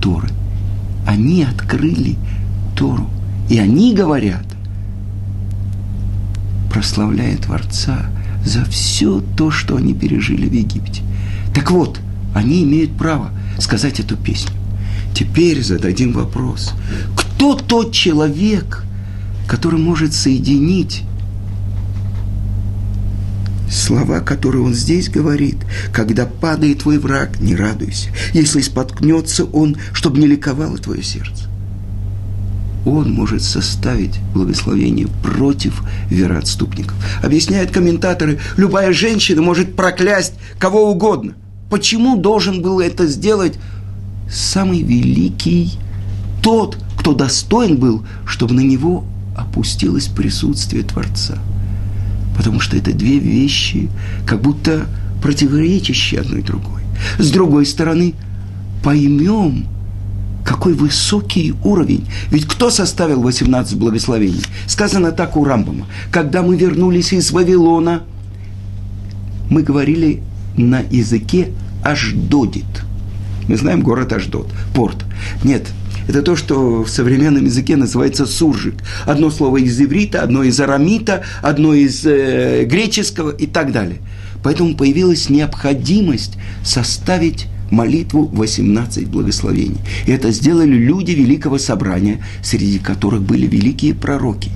Торы. 0.00 0.28
Они 1.06 1.42
открыли 1.42 2.16
Тору. 2.76 3.10
И 3.50 3.58
они 3.58 3.94
говорят, 3.94 4.46
прославляя 6.70 7.36
Творца 7.36 8.06
за 8.44 8.64
все 8.64 9.22
то, 9.36 9.50
что 9.50 9.76
они 9.76 9.94
пережили 9.94 10.48
в 10.48 10.52
Египте. 10.52 11.02
Так 11.54 11.70
вот, 11.70 12.00
они 12.34 12.64
имеют 12.64 12.96
право 12.96 13.30
сказать 13.58 14.00
эту 14.00 14.16
песню. 14.16 14.52
Теперь 15.14 15.62
зададим 15.62 16.12
вопрос. 16.12 16.72
Кто 17.16 17.54
тот 17.54 17.92
человек, 17.92 18.84
который 19.46 19.78
может 19.78 20.14
соединить 20.14 21.02
слова, 23.70 24.20
которые 24.20 24.62
он 24.62 24.74
здесь 24.74 25.08
говорит, 25.08 25.56
когда 25.92 26.26
падает 26.26 26.80
твой 26.80 26.98
враг, 26.98 27.40
не 27.40 27.54
радуйся, 27.56 28.10
если 28.32 28.60
споткнется 28.60 29.44
он, 29.44 29.76
чтобы 29.92 30.18
не 30.18 30.26
ликовало 30.26 30.78
твое 30.78 31.02
сердце. 31.02 31.51
Он 32.84 33.12
может 33.12 33.42
составить 33.42 34.18
благословение 34.34 35.06
против 35.22 35.82
вероотступников. 36.10 36.96
Объясняют 37.22 37.70
комментаторы, 37.70 38.40
любая 38.56 38.92
женщина 38.92 39.40
может 39.40 39.76
проклясть 39.76 40.34
кого 40.58 40.90
угодно. 40.90 41.34
Почему 41.70 42.16
должен 42.16 42.60
был 42.60 42.80
это 42.80 43.06
сделать 43.06 43.54
самый 44.30 44.82
великий, 44.82 45.72
тот, 46.42 46.76
кто 46.98 47.14
достоин 47.14 47.76
был, 47.76 48.04
чтобы 48.26 48.54
на 48.54 48.60
него 48.60 49.04
опустилось 49.36 50.06
присутствие 50.06 50.82
Творца? 50.82 51.38
Потому 52.36 52.60
что 52.60 52.76
это 52.76 52.92
две 52.92 53.18
вещи, 53.18 53.88
как 54.26 54.42
будто 54.42 54.86
противоречащие 55.22 56.20
одной 56.20 56.42
другой. 56.42 56.82
С 57.18 57.30
другой 57.30 57.64
стороны, 57.64 58.14
поймем, 58.82 59.66
какой 60.52 60.74
высокий 60.74 61.54
уровень. 61.64 62.06
Ведь 62.30 62.46
кто 62.46 62.70
составил 62.70 63.22
18 63.22 63.78
благословений? 63.78 64.42
Сказано 64.66 65.10
так 65.10 65.36
у 65.36 65.44
Рамбама. 65.44 65.86
Когда 66.10 66.42
мы 66.42 66.56
вернулись 66.56 67.12
из 67.14 67.30
Вавилона, 67.30 68.02
мы 69.48 69.62
говорили 69.62 70.22
на 70.56 70.80
языке 70.80 71.48
Аждодит. 71.82 72.66
Мы 73.48 73.56
знаем 73.56 73.82
город 73.82 74.12
Аждод, 74.12 74.48
порт. 74.74 74.98
Нет, 75.42 75.66
это 76.06 76.20
то, 76.20 76.36
что 76.36 76.82
в 76.84 76.88
современном 76.90 77.46
языке 77.46 77.76
называется 77.76 78.26
суржик. 78.26 78.74
Одно 79.06 79.30
слово 79.30 79.56
из 79.56 79.80
иврита, 79.80 80.22
одно 80.22 80.42
из 80.42 80.60
арамита, 80.60 81.22
одно 81.40 81.72
из 81.72 82.04
э, 82.04 82.64
греческого 82.64 83.30
и 83.30 83.46
так 83.46 83.72
далее. 83.72 83.98
Поэтому 84.42 84.74
появилась 84.74 85.30
необходимость 85.30 86.36
составить 86.62 87.46
молитву 87.72 88.28
18 88.32 89.08
благословений. 89.08 89.78
И 90.06 90.12
это 90.12 90.30
сделали 90.30 90.76
люди 90.76 91.12
Великого 91.12 91.58
Собрания, 91.58 92.24
среди 92.42 92.78
которых 92.78 93.22
были 93.22 93.46
великие 93.46 93.94
пророки. 93.94 94.50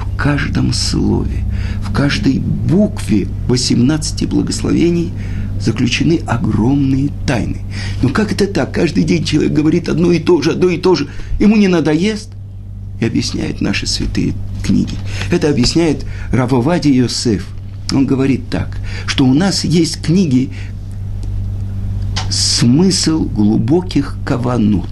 В 0.00 0.16
каждом 0.16 0.72
слове, 0.72 1.44
в 1.82 1.92
каждой 1.92 2.38
букве 2.38 3.28
18 3.48 4.28
благословений 4.28 5.12
заключены 5.60 6.20
огромные 6.26 7.10
тайны. 7.26 7.58
Но 8.02 8.08
как 8.08 8.32
это 8.32 8.46
так? 8.46 8.72
Каждый 8.72 9.04
день 9.04 9.24
человек 9.24 9.52
говорит 9.52 9.88
одно 9.88 10.10
и 10.10 10.18
то 10.18 10.40
же, 10.42 10.52
одно 10.52 10.70
и 10.70 10.78
то 10.78 10.94
же. 10.94 11.08
Ему 11.38 11.56
не 11.56 11.68
надоест? 11.68 12.30
И 13.00 13.04
объясняет 13.04 13.60
наши 13.60 13.86
святые 13.86 14.32
книги. 14.64 14.94
Это 15.30 15.50
объясняет 15.50 16.06
Равовади 16.32 16.88
Йосеф. 16.88 17.46
Он 17.92 18.06
говорит 18.06 18.48
так, 18.50 18.78
что 19.06 19.24
у 19.24 19.34
нас 19.34 19.64
есть 19.64 20.02
книги, 20.02 20.50
смысл 22.56 23.24
глубоких 23.24 24.16
каванут, 24.24 24.88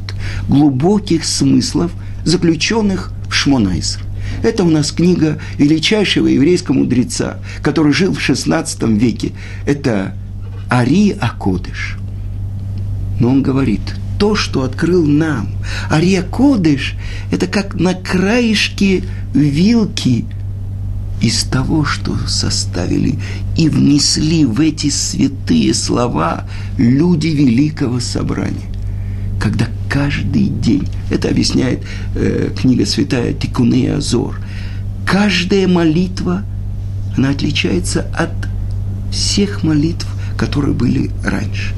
глубоких 0.49 1.25
смыслов, 1.25 1.93
заключенных 2.23 3.11
в 3.29 3.33
Шмонайср. 3.33 4.01
Это 4.43 4.65
у 4.65 4.71
нас 4.71 4.93
книга 4.93 5.39
величайшего 5.57 6.27
еврейского 6.27 6.75
мудреца, 6.75 7.39
который 7.63 7.95
жил 7.95 8.13
в 8.13 8.19
XVI 8.19 8.99
веке. 8.99 9.33
Это 9.67 10.15
Ари 10.69 11.17
Акодыш. 11.19 11.97
Но 13.19 13.31
он 13.31 13.43
говорит, 13.43 13.81
то, 14.19 14.35
что 14.35 14.63
открыл 14.63 15.07
нам, 15.07 15.49
Ари 15.91 16.17
Акодыш, 16.17 16.97
это 17.31 17.47
как 17.47 17.77
на 17.77 17.95
краешке 17.95 19.05
вилки 19.33 20.27
из 21.25 21.45
того, 21.45 21.87
что 21.87 22.15
составили 22.29 23.19
и 23.57 23.71
внесли 23.71 24.45
в 24.45 24.61
эти 24.61 24.91
святые 24.91 25.73
слова 25.73 26.47
люди 26.77 27.29
Великого 27.29 27.99
Собрания. 27.99 28.69
Когда 29.41 29.67
каждый 29.89 30.49
день, 30.49 30.87
это 31.11 31.31
объясняет 31.31 31.83
э, 32.15 32.51
книга 32.55 32.85
святая 32.85 33.33
Тикуны 33.33 33.89
Азор, 33.89 34.39
каждая 35.07 35.67
молитва, 35.67 36.43
она 37.17 37.31
отличается 37.31 38.03
от 38.15 38.35
всех 39.11 39.63
молитв, 39.63 40.07
которые 40.37 40.75
были 40.75 41.11
раньше. 41.25 41.75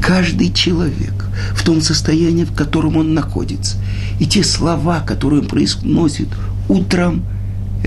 Каждый 0.00 0.50
человек 0.54 1.26
в 1.54 1.62
том 1.64 1.82
состоянии, 1.82 2.44
в 2.44 2.54
котором 2.54 2.96
он 2.96 3.12
находится, 3.12 3.76
и 4.20 4.24
те 4.24 4.42
слова, 4.42 5.00
которые 5.00 5.42
он 5.42 5.48
произносит 5.48 6.28
утром– 6.70 7.26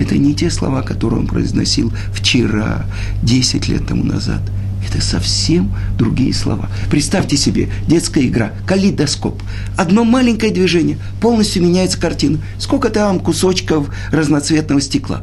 это 0.00 0.16
не 0.16 0.34
те 0.34 0.50
слова, 0.50 0.80
которые 0.80 1.20
он 1.20 1.26
произносил 1.26 1.92
вчера, 2.12 2.86
10 3.22 3.68
лет 3.68 3.86
тому 3.86 4.02
назад. 4.02 4.40
Это 4.88 5.02
совсем 5.02 5.70
другие 5.98 6.32
слова. 6.32 6.70
Представьте 6.90 7.36
себе, 7.36 7.68
детская 7.86 8.26
игра, 8.26 8.52
калейдоскоп. 8.66 9.42
Одно 9.76 10.04
маленькое 10.04 10.52
движение, 10.52 10.96
полностью 11.20 11.62
меняется 11.62 12.00
картина. 12.00 12.38
Сколько 12.58 12.88
там 12.88 13.20
кусочков 13.20 13.90
разноцветного 14.10 14.80
стекла. 14.80 15.20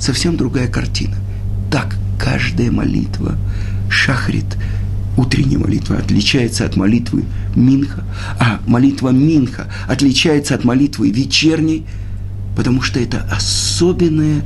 Совсем 0.00 0.38
другая 0.38 0.68
картина. 0.68 1.16
Так 1.70 1.94
каждая 2.18 2.70
молитва, 2.70 3.36
шахрит, 3.90 4.56
утренняя 5.18 5.58
молитва 5.58 5.98
отличается 5.98 6.64
от 6.64 6.76
молитвы 6.76 7.26
Минха, 7.54 8.02
а 8.40 8.60
молитва 8.66 9.10
Минха 9.10 9.66
отличается 9.86 10.54
от 10.54 10.64
молитвы 10.64 11.10
вечерней– 11.10 11.84
потому 12.56 12.80
что 12.82 12.98
это 12.98 13.28
особенная 13.30 14.42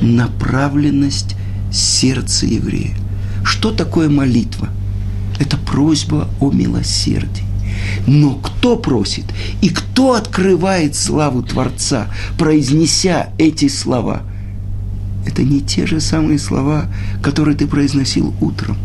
направленность 0.00 1.36
сердца 1.70 2.44
еврея. 2.44 2.96
Что 3.44 3.70
такое 3.70 4.10
молитва? 4.10 4.68
Это 5.38 5.56
просьба 5.56 6.28
о 6.40 6.50
милосердии. 6.50 7.44
Но 8.06 8.34
кто 8.34 8.76
просит 8.76 9.24
и 9.60 9.70
кто 9.70 10.14
открывает 10.14 10.94
славу 10.94 11.42
Творца, 11.42 12.08
произнеся 12.38 13.30
эти 13.38 13.68
слова? 13.68 14.22
Это 15.26 15.42
не 15.42 15.60
те 15.60 15.86
же 15.86 16.00
самые 16.00 16.38
слова, 16.38 16.86
которые 17.22 17.56
ты 17.56 17.66
произносил 17.66 18.34
утром. 18.40 18.76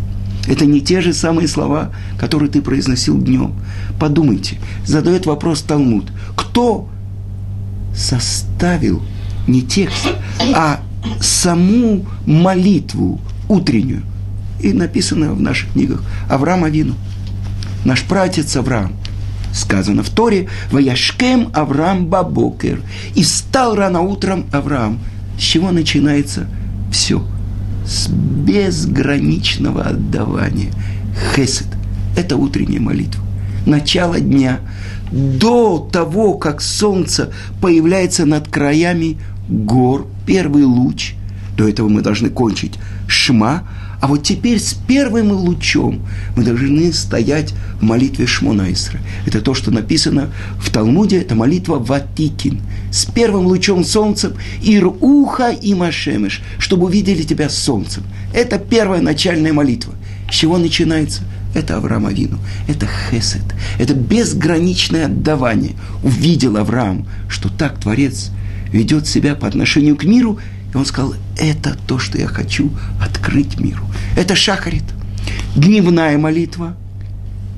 Это 0.48 0.66
не 0.66 0.82
те 0.82 1.02
же 1.02 1.14
самые 1.14 1.48
слова, 1.48 1.92
которые 2.18 2.50
ты 2.50 2.62
произносил 2.62 3.18
днем. 3.18 3.54
Подумайте, 4.00 4.58
задает 4.86 5.26
вопрос 5.26 5.62
Талмуд. 5.62 6.12
Кто 6.36 6.88
составил 7.98 9.02
не 9.48 9.62
текст, 9.62 10.08
а 10.54 10.82
саму 11.20 12.06
молитву 12.26 13.20
утреннюю. 13.50 14.04
И 14.60 14.74
написано 14.74 15.34
в 15.34 15.42
наших 15.42 15.72
книгах 15.74 16.04
Авраам 16.30 16.64
Авину. 16.64 16.96
Наш 17.86 18.04
пратец 18.04 18.56
Авраам. 18.56 18.94
Сказано 19.54 20.04
в 20.04 20.10
Торе, 20.10 20.50
«Ваяшкем 20.72 21.50
Авраам 21.54 22.08
Бабокер». 22.08 22.82
И 23.16 23.24
встал 23.24 23.76
рано 23.76 24.02
утром 24.02 24.46
Авраам. 24.52 25.00
С 25.38 25.42
чего 25.42 25.72
начинается 25.72 26.48
все? 26.92 27.24
С 27.86 28.08
безграничного 28.08 29.84
отдавания. 29.84 30.72
Хесед. 31.36 31.68
Это 32.16 32.36
утренняя 32.36 32.82
молитва. 32.82 33.27
Начало 33.68 34.20
дня– 34.20 34.62
до 35.12 35.88
того, 35.92 36.34
как 36.34 36.62
солнце 36.62 37.32
появляется 37.62 38.26
над 38.26 38.48
краями 38.48 39.18
гор, 39.50 40.08
первый 40.26 40.64
луч, 40.64 41.14
до 41.56 41.68
этого 41.68 41.88
мы 41.88 42.02
должны 42.02 42.30
кончить 42.30 42.74
шма, 43.08 43.64
а 44.00 44.08
вот 44.08 44.24
теперь 44.24 44.60
с 44.60 44.74
первым 44.74 45.32
лучом 45.32 46.06
мы 46.36 46.44
должны 46.44 46.94
стоять 46.94 47.56
в 47.80 47.84
молитве 47.84 48.28
Шмонайсра. 48.28 49.00
Это 49.26 49.42
то, 49.42 49.56
что 49.56 49.72
написано 49.72 50.30
в 50.60 50.70
Талмуде, 50.70 51.20
это 51.20 51.34
молитва 51.34 51.80
Ватикин. 51.80 52.62
С 52.92 53.06
первым 53.06 53.48
лучом 53.48 53.84
солнцем 53.84 54.34
Ируха 54.62 55.50
и 55.50 55.74
Машемеш, 55.74 56.42
чтобы 56.60 56.86
увидели 56.86 57.24
тебя 57.24 57.50
солнцем. 57.50 58.04
Это 58.36 58.60
первая 58.60 59.02
начальная 59.02 59.54
молитва. 59.54 59.96
С 60.30 60.36
чего 60.36 60.60
начинается? 60.60 61.24
Это 61.58 61.78
Авраам 61.78 62.06
Авину, 62.06 62.40
это 62.68 62.88
хесед, 63.10 63.42
это 63.80 63.96
безграничное 63.96 65.06
отдавание. 65.06 65.76
Увидел 66.04 66.58
Авраам, 66.58 67.08
что 67.28 67.50
так 67.50 67.80
Творец 67.80 68.32
ведет 68.72 69.08
себя 69.08 69.36
по 69.36 69.48
отношению 69.48 69.96
к 69.96 70.04
миру, 70.04 70.40
и 70.72 70.78
он 70.78 70.86
сказал, 70.86 71.16
это 71.38 71.76
то, 71.88 71.98
что 71.98 72.18
я 72.18 72.28
хочу 72.28 72.72
открыть 73.02 73.60
миру. 73.60 73.84
Это 74.16 74.36
шахарит. 74.36 74.84
дневная 75.56 76.18
молитва. 76.18 76.76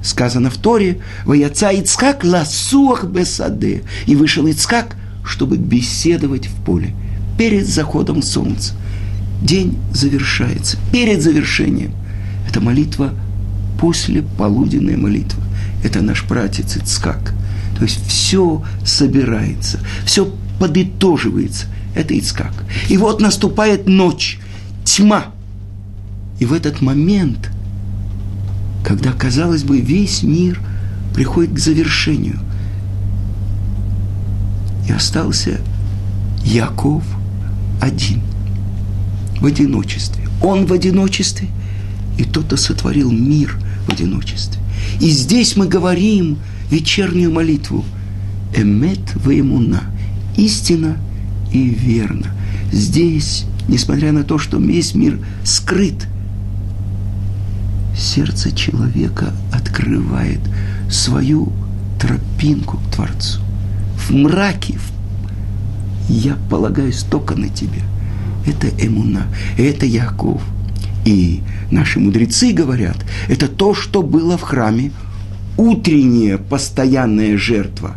Сказано 0.01 0.49
в 0.49 0.55
Торе, 0.55 0.99
«Ваяца 1.25 1.71
Ицкак 1.71 2.23
ласуах 2.23 3.03
бесаде». 3.03 3.83
И 4.05 4.15
вышел 4.15 4.47
Ицкак, 4.47 4.95
чтобы 5.25 5.57
беседовать 5.57 6.47
в 6.47 6.63
поле 6.63 6.95
перед 7.37 7.67
заходом 7.67 8.21
солнца. 8.21 8.75
День 9.41 9.77
завершается. 9.93 10.77
Перед 10.93 11.21
завершением. 11.21 11.91
Это 12.47 12.61
молитва 12.61 13.13
после 13.79 14.21
полуденной 14.21 14.97
молитвы. 14.97 15.41
Это 15.83 16.01
наш 16.01 16.25
братец 16.25 16.75
Ицкак. 16.77 17.33
То 17.77 17.83
есть 17.83 18.05
все 18.07 18.63
собирается, 18.85 19.79
все 20.05 20.31
подытоживается. 20.59 21.67
Это 21.95 22.13
Ицкак. 22.13 22.53
И 22.89 22.97
вот 22.97 23.21
наступает 23.21 23.87
ночь, 23.87 24.39
тьма. 24.83 25.27
И 26.39 26.45
в 26.45 26.53
этот 26.53 26.81
момент, 26.81 27.49
когда, 28.85 29.11
казалось 29.11 29.63
бы, 29.63 29.79
весь 29.79 30.23
мир 30.23 30.59
приходит 31.13 31.53
к 31.53 31.59
завершению, 31.59 32.39
и 34.87 34.91
остался 34.91 35.59
Яков 36.43 37.03
один, 37.81 38.21
в 39.39 39.45
одиночестве. 39.45 40.27
Он 40.41 40.65
в 40.65 40.73
одиночестве, 40.73 41.47
и 42.17 42.23
тот, 42.23 42.45
кто 42.45 42.57
сотворил 42.57 43.11
мир 43.11 43.57
в 43.89 43.93
одиночестве. 43.93 44.61
И 44.99 45.09
здесь 45.09 45.55
мы 45.55 45.67
говорим 45.67 46.37
вечернюю 46.69 47.31
молитву. 47.31 47.83
Эмет 48.55 48.99
ваимуна. 49.15 49.83
Истина 50.37 50.97
и 51.51 51.69
верно. 51.69 52.27
Здесь, 52.71 53.45
несмотря 53.67 54.11
на 54.11 54.23
то, 54.23 54.37
что 54.37 54.57
весь 54.57 54.95
мир 54.95 55.19
скрыт, 55.43 56.07
сердце 57.97 58.51
человека 58.51 59.33
открывает 59.51 60.39
свою 60.89 61.51
тропинку 61.99 62.77
к 62.77 62.95
Творцу. 62.95 63.41
В 63.97 64.11
мраке 64.11 64.77
я 66.07 66.35
полагаюсь 66.49 67.03
только 67.03 67.35
на 67.35 67.49
тебя. 67.49 67.83
Это 68.45 68.67
Эмуна, 68.83 69.27
это 69.57 69.85
Яков. 69.85 70.41
И 71.05 71.41
наши 71.71 71.99
мудрецы 71.99 72.51
говорят, 72.51 72.97
это 73.27 73.47
то, 73.47 73.73
что 73.73 74.01
было 74.01 74.37
в 74.37 74.41
храме, 74.41 74.91
утренняя 75.57 76.37
постоянная 76.37 77.37
жертва. 77.37 77.95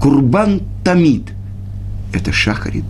Курбан 0.00 0.62
Тамид– 0.84 1.32
это 2.12 2.32
шахарит. 2.32 2.84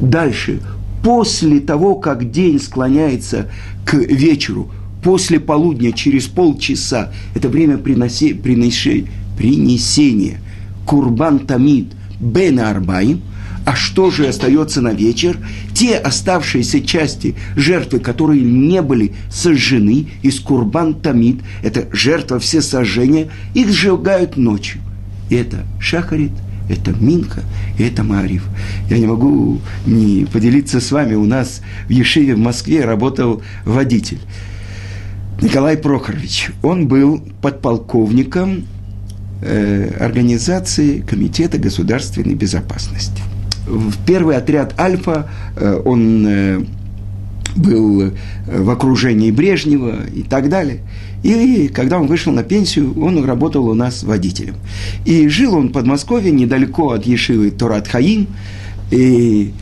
Дальше, 0.00 0.60
после 1.02 1.60
того, 1.60 1.96
как 1.96 2.30
день 2.30 2.60
склоняется 2.60 3.48
к 3.84 3.94
вечеру, 3.94 4.70
после 5.02 5.40
полудня, 5.40 5.92
через 5.92 6.26
полчаса, 6.26 7.12
это 7.34 7.48
время 7.48 7.78
приноси, 7.78 8.32
принеси, 8.32 9.06
принесения. 9.36 10.38
Курбан 10.86 11.40
Тамид 11.40 11.92
Бен 12.20 12.60
Арбаим. 12.60 13.22
А 13.64 13.76
что 13.76 14.10
же 14.10 14.26
остается 14.26 14.80
на 14.80 14.92
вечер? 14.92 15.38
Те 15.74 15.96
оставшиеся 15.96 16.80
части 16.80 17.34
жертвы, 17.56 18.00
которые 18.00 18.42
не 18.42 18.82
были 18.82 19.12
сожжены 19.30 20.08
из 20.22 20.40
Курбан 20.40 20.94
Тамид, 20.94 21.40
это 21.62 21.88
жертва 21.92 22.38
все 22.38 22.60
сожжения, 22.60 23.30
их 23.54 23.70
сжигают 23.70 24.36
ночью. 24.36 24.80
И 25.30 25.36
это 25.36 25.64
шахарит– 25.80 26.32
это 26.68 26.92
Минха, 26.92 27.42
и 27.78 27.84
это 27.84 28.02
Марив. 28.02 28.44
Я 28.88 28.98
не 28.98 29.06
могу 29.06 29.60
не 29.86 30.26
поделиться 30.26 30.80
с 30.80 30.90
вами. 30.90 31.14
У 31.14 31.24
нас 31.24 31.60
в 31.86 31.90
Ешиве 31.90 32.34
в 32.34 32.38
Москве 32.38 32.84
работал 32.84 33.42
водитель. 33.64 34.20
Николай 35.40 35.76
Прохорович. 35.76 36.50
Он 36.62 36.86
был 36.86 37.22
подполковником 37.40 38.64
э, 39.40 39.90
организации 39.98 41.00
Комитета 41.00 41.58
государственной 41.58 42.34
безопасности. 42.34 43.22
В 43.66 44.04
первый 44.04 44.36
отряд 44.36 44.78
«Альфа» 44.78 45.28
э, 45.56 45.80
он 45.84 46.26
э, 46.26 46.64
был 47.56 48.02
э, 48.02 48.12
в 48.46 48.70
окружении 48.70 49.30
Брежнева 49.30 50.06
и 50.06 50.22
так 50.22 50.48
далее. 50.48 50.80
И 51.22 51.68
когда 51.72 51.98
он 51.98 52.08
вышел 52.08 52.32
на 52.32 52.42
пенсию, 52.42 53.00
он 53.00 53.24
работал 53.24 53.66
у 53.68 53.74
нас 53.74 54.02
водителем. 54.02 54.56
И 55.04 55.28
жил 55.28 55.54
он 55.54 55.68
в 55.68 55.72
Подмосковье, 55.72 56.32
недалеко 56.32 56.90
от 56.90 57.06
Ешивы 57.06 57.50
Турат 57.50 57.86
Хаим. 57.86 58.26
И 58.90 59.52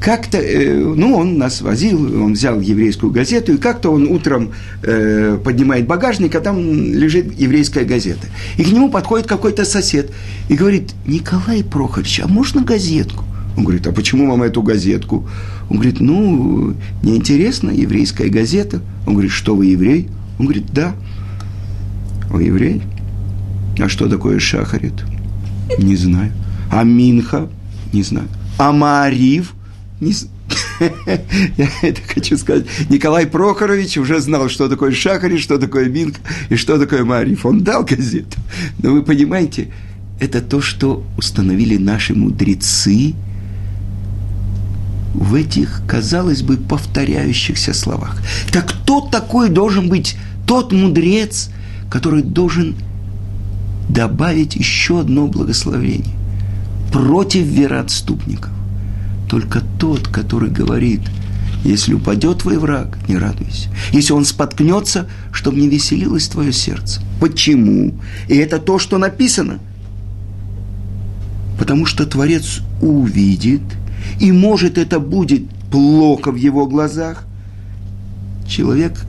как-то, 0.00 0.38
э, 0.38 0.74
ну, 0.74 1.16
он 1.16 1.38
нас 1.38 1.60
возил, 1.60 2.22
он 2.22 2.34
взял 2.34 2.60
еврейскую 2.60 3.10
газету, 3.12 3.54
и 3.54 3.56
как-то 3.56 3.90
он 3.90 4.06
утром 4.06 4.52
э, 4.82 5.38
поднимает 5.42 5.86
багажник, 5.86 6.34
а 6.34 6.40
там 6.40 6.58
лежит 6.58 7.38
еврейская 7.38 7.84
газета. 7.84 8.26
И 8.56 8.64
к 8.64 8.68
нему 8.68 8.90
подходит 8.90 9.26
какой-то 9.26 9.64
сосед 9.64 10.12
и 10.48 10.54
говорит, 10.54 10.94
Николай 11.06 11.64
Прохорович, 11.64 12.20
а 12.24 12.28
можно 12.28 12.62
газетку? 12.62 13.24
Он 13.56 13.64
говорит, 13.64 13.86
а 13.88 13.92
почему 13.92 14.30
вам 14.30 14.44
эту 14.44 14.62
газетку? 14.62 15.28
Он 15.68 15.78
говорит, 15.78 16.00
ну, 16.00 16.74
неинтересно, 17.02 17.70
еврейская 17.70 18.28
газета. 18.28 18.80
Он 19.04 19.14
говорит, 19.14 19.32
что 19.32 19.56
вы 19.56 19.66
еврей? 19.66 20.08
Он 20.38 20.46
говорит, 20.46 20.66
да. 20.72 20.94
Он 22.32 22.40
еврей. 22.40 22.82
А 23.80 23.88
что 23.88 24.08
такое 24.08 24.38
шахарит? 24.38 25.04
Не 25.76 25.96
знаю. 25.96 26.32
А 26.70 26.84
Минха? 26.84 27.48
Не 27.92 28.04
знаю. 28.04 28.28
А 28.58 28.70
Маарив? 28.70 29.54
Не. 30.00 30.12
Я 31.56 31.68
это 31.82 32.00
хочу 32.06 32.36
сказать. 32.38 32.66
Николай 32.88 33.26
Прохорович 33.26 33.98
уже 33.98 34.20
знал, 34.20 34.48
что 34.48 34.68
такое 34.68 34.92
Шахарит, 34.92 35.40
что 35.40 35.58
такое 35.58 35.88
Минха 35.88 36.20
и 36.48 36.56
что 36.56 36.78
такое 36.78 37.04
Мариф. 37.04 37.44
Он 37.44 37.64
дал 37.64 37.84
газету. 37.84 38.38
Но 38.82 38.92
вы 38.92 39.02
понимаете, 39.02 39.72
это 40.20 40.40
то, 40.40 40.60
что 40.60 41.04
установили 41.16 41.76
наши 41.76 42.14
мудрецы– 42.14 43.14
в 45.18 45.34
этих, 45.34 45.82
казалось 45.86 46.42
бы, 46.42 46.56
повторяющихся 46.56 47.74
словах. 47.74 48.22
Так 48.52 48.68
кто 48.68 49.00
такой 49.00 49.48
должен 49.48 49.88
быть 49.88 50.16
тот 50.46 50.72
мудрец, 50.72 51.50
который 51.90 52.22
должен 52.22 52.76
добавить 53.88 54.54
еще 54.54 55.00
одно 55.00 55.26
благословение 55.26 56.14
против 56.92 57.44
вероотступников? 57.44 58.50
Только 59.28 59.62
тот, 59.78 60.08
который 60.08 60.50
говорит, 60.50 61.02
если 61.64 61.94
упадет 61.94 62.38
твой 62.38 62.58
враг, 62.58 62.98
не 63.08 63.16
радуйся. 63.16 63.68
Если 63.92 64.12
он 64.12 64.24
споткнется, 64.24 65.08
чтобы 65.32 65.60
не 65.60 65.68
веселилось 65.68 66.28
твое 66.28 66.52
сердце. 66.52 67.02
Почему? 67.20 67.94
И 68.28 68.36
это 68.36 68.58
то, 68.58 68.78
что 68.78 68.98
написано. 68.98 69.58
Потому 71.58 71.84
что 71.86 72.06
Творец 72.06 72.60
увидит– 72.80 73.62
и 74.20 74.32
может 74.32 74.78
это 74.78 75.00
будет 75.00 75.48
плохо 75.70 76.32
в 76.32 76.36
его 76.36 76.66
глазах. 76.66 77.24
Человек, 78.48 79.04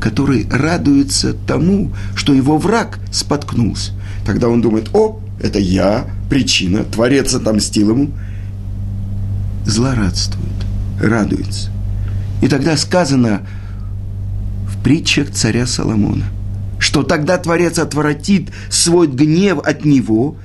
который 0.00 0.46
радуется 0.50 1.32
тому, 1.32 1.92
что 2.14 2.34
его 2.34 2.58
враг 2.58 2.98
споткнулся. 3.12 3.92
Тогда 4.24 4.48
он 4.48 4.60
думает, 4.60 4.90
о, 4.92 5.20
это 5.40 5.58
я, 5.58 6.06
причина, 6.28 6.84
Творец 6.84 7.34
отомстил 7.34 7.90
ему. 7.90 8.10
Злорадствует, 9.66 10.46
радуется. 11.00 11.70
И 12.40 12.48
тогда 12.48 12.76
сказано 12.76 13.46
в 14.66 14.82
притчах 14.82 15.30
царя 15.30 15.66
Соломона, 15.66 16.24
что 16.78 17.02
тогда 17.02 17.36
Творец 17.36 17.78
отворотит 17.78 18.50
свой 18.70 19.08
гнев 19.08 19.58
от 19.58 19.84
него 19.84 20.36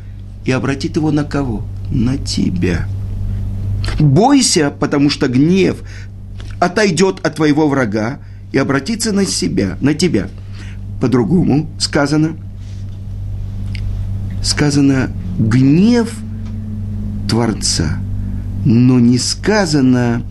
и 0.43 0.51
обратит 0.51 0.95
его 0.95 1.11
на 1.11 1.23
кого? 1.23 1.63
На 1.91 2.17
тебя– 2.17 2.87
Бойся, 3.99 4.71
потому 4.71 5.09
что 5.09 5.27
гнев 5.27 5.77
отойдет 6.59 7.25
от 7.25 7.35
твоего 7.35 7.67
врага 7.67 8.19
и 8.51 8.57
обратится 8.57 9.11
на 9.11 9.25
себя, 9.25 9.77
на 9.81 9.93
тебя. 9.93 10.27
По-другому 10.99 11.69
сказано, 11.79 12.35
сказано 14.43 15.11
гнев 15.39 16.11
Творца, 17.29 17.99
но 18.65 18.99
не 18.99 19.17
сказано 19.17 20.23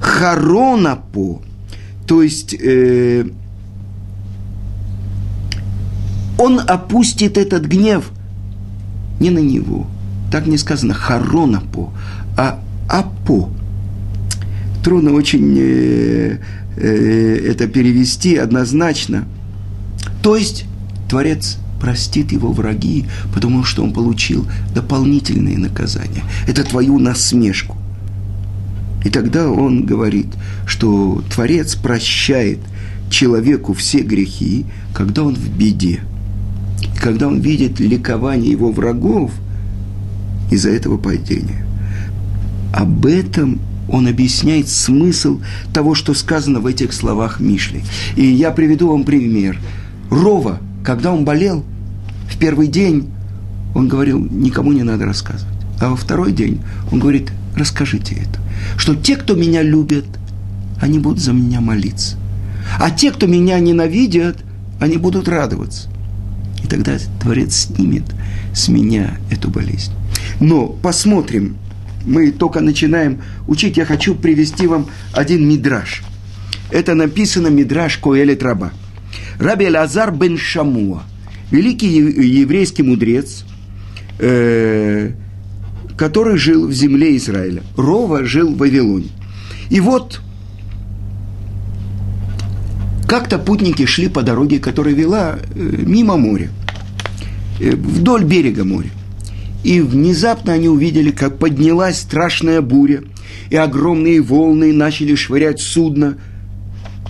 харонапо, 0.00 1.42
то 2.06 2.22
есть 2.22 2.54
э, 2.54 3.26
он 6.38 6.60
опустит 6.66 7.36
этот 7.36 7.66
гнев 7.66 8.10
не 9.20 9.30
на 9.30 9.40
него. 9.40 9.86
Так 10.32 10.46
не 10.46 10.58
сказано 10.58 10.94
харонапо, 10.94 11.92
а 12.36 12.60
апо. 12.88 13.50
Трудно 14.82 15.12
очень 15.12 15.56
э, 15.58 16.38
э, 16.76 17.46
это 17.50 17.68
перевести 17.68 18.36
однозначно. 18.36 19.26
То 20.22 20.36
есть 20.36 20.64
Творец 21.08 21.58
простит 21.80 22.32
его 22.32 22.52
враги, 22.52 23.06
потому 23.34 23.64
что 23.64 23.82
он 23.82 23.92
получил 23.92 24.46
дополнительные 24.74 25.58
наказания. 25.58 26.22
Это 26.46 26.62
твою 26.62 26.98
насмешку. 26.98 27.76
И 29.04 29.08
тогда 29.08 29.48
он 29.48 29.86
говорит, 29.86 30.26
что 30.66 31.22
Творец 31.32 31.74
прощает 31.74 32.58
человеку 33.08 33.72
все 33.72 34.00
грехи, 34.00 34.66
когда 34.94 35.22
он 35.22 35.34
в 35.34 35.48
беде. 35.56 36.00
И 36.82 36.98
когда 36.98 37.28
он 37.28 37.40
видит 37.40 37.80
ликование 37.80 38.50
его 38.52 38.70
врагов 38.70 39.32
из-за 40.50 40.70
этого 40.70 40.98
падения. 40.98 41.64
Об 42.74 43.06
этом 43.06 43.60
он 43.88 44.06
объясняет 44.06 44.68
смысл 44.68 45.40
того, 45.72 45.94
что 45.94 46.14
сказано 46.14 46.60
в 46.60 46.66
этих 46.66 46.92
словах 46.92 47.40
Мишли. 47.40 47.82
И 48.16 48.24
я 48.24 48.50
приведу 48.50 48.88
вам 48.88 49.04
пример. 49.04 49.58
Рова, 50.10 50.60
когда 50.84 51.12
он 51.12 51.24
болел, 51.24 51.64
в 52.30 52.38
первый 52.38 52.68
день 52.68 53.10
он 53.74 53.88
говорил, 53.88 54.18
никому 54.18 54.72
не 54.72 54.82
надо 54.82 55.04
рассказывать. 55.04 55.54
А 55.80 55.90
во 55.90 55.96
второй 55.96 56.32
день 56.32 56.60
он 56.90 57.00
говорит, 57.00 57.32
расскажите 57.56 58.14
это. 58.14 58.40
Что 58.76 58.94
те, 58.94 59.16
кто 59.16 59.34
меня 59.34 59.62
любят, 59.62 60.06
они 60.80 60.98
будут 60.98 61.20
за 61.20 61.32
меня 61.32 61.60
молиться. 61.60 62.16
А 62.78 62.90
те, 62.90 63.10
кто 63.10 63.26
меня 63.26 63.58
ненавидят, 63.58 64.38
они 64.80 64.96
будут 64.96 65.28
радоваться. 65.28 65.88
И 66.62 66.66
тогда 66.66 66.96
Творец 67.20 67.54
снимет 67.54 68.04
с 68.54 68.68
меня 68.68 69.16
эту 69.30 69.50
болезнь. 69.50 69.92
Но 70.40 70.66
посмотрим, 70.66 71.56
мы 72.04 72.30
только 72.30 72.60
начинаем 72.60 73.20
учить, 73.46 73.76
я 73.76 73.84
хочу 73.84 74.14
привести 74.14 74.66
вам 74.66 74.86
один 75.12 75.46
мидраж. 75.48 76.02
Это 76.70 76.94
написано 76.94 77.48
мидраж 77.48 77.98
Коэля 77.98 78.36
Траба. 78.36 78.72
Раби 79.40 79.70
Лазар 79.70 80.12
бен 80.12 80.36
Шамуа, 80.36 81.02
великий 81.50 81.88
еврейский 81.88 82.82
мудрец, 82.82 83.44
э, 84.18 85.12
который 85.96 86.36
жил 86.36 86.68
в 86.68 86.72
земле 86.72 87.16
Израиля. 87.16 87.62
Рова 87.74 88.24
жил 88.24 88.52
в 88.52 88.58
Вавилоне. 88.58 89.08
И 89.70 89.80
вот 89.80 90.20
как-то 93.08 93.38
путники 93.38 93.86
шли 93.86 94.08
по 94.08 94.20
дороге, 94.20 94.58
которая 94.58 94.92
вела 94.92 95.38
э, 95.38 95.58
мимо 95.86 96.18
моря, 96.18 96.50
э, 97.60 97.70
вдоль 97.70 98.24
берега 98.24 98.64
моря. 98.64 98.90
И 99.64 99.80
внезапно 99.80 100.52
они 100.52 100.68
увидели, 100.68 101.12
как 101.12 101.38
поднялась 101.38 101.98
страшная 101.98 102.60
буря, 102.60 103.04
и 103.48 103.56
огромные 103.56 104.20
волны 104.20 104.74
начали 104.74 105.14
швырять 105.14 105.60
судно. 105.60 106.18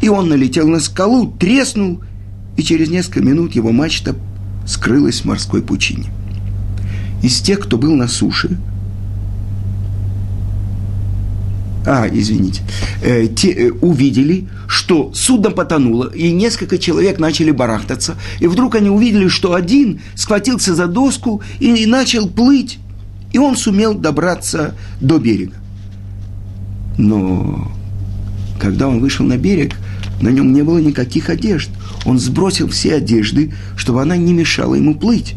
И 0.00 0.08
он 0.08 0.28
налетел 0.28 0.68
на 0.68 0.78
скалу, 0.78 1.26
треснул, 1.26 2.02
и 2.60 2.62
через 2.62 2.90
несколько 2.90 3.22
минут 3.22 3.54
его 3.54 3.72
мачта 3.72 4.14
скрылась 4.66 5.22
в 5.22 5.24
морской 5.24 5.62
пучине. 5.62 6.12
Из 7.22 7.40
тех, 7.40 7.58
кто 7.60 7.78
был 7.78 7.94
на 7.96 8.06
суше, 8.06 8.58
а, 11.86 12.06
извините, 12.12 12.60
э, 13.02 13.28
те, 13.28 13.50
э, 13.50 13.70
увидели, 13.70 14.46
что 14.68 15.10
судно 15.14 15.50
потонуло, 15.50 16.12
и 16.14 16.30
несколько 16.32 16.76
человек 16.76 17.18
начали 17.18 17.50
барахтаться, 17.50 18.16
и 18.40 18.46
вдруг 18.46 18.74
они 18.74 18.90
увидели, 18.90 19.28
что 19.28 19.54
один 19.54 20.02
схватился 20.14 20.74
за 20.74 20.86
доску 20.86 21.40
и, 21.60 21.74
и 21.74 21.86
начал 21.86 22.28
плыть, 22.28 22.78
и 23.32 23.38
он 23.38 23.56
сумел 23.56 23.94
добраться 23.94 24.74
до 25.00 25.16
берега. 25.18 25.56
Но 26.98 27.72
когда 28.60 28.86
он 28.86 29.00
вышел 29.00 29.24
на 29.24 29.38
берег, 29.38 29.76
на 30.20 30.28
нем 30.28 30.52
не 30.52 30.62
было 30.62 30.78
никаких 30.78 31.30
одежд. 31.30 31.70
Он 32.04 32.18
сбросил 32.18 32.68
все 32.68 32.96
одежды, 32.96 33.52
чтобы 33.76 34.02
она 34.02 34.16
не 34.16 34.32
мешала 34.32 34.74
ему 34.74 34.94
плыть. 34.94 35.34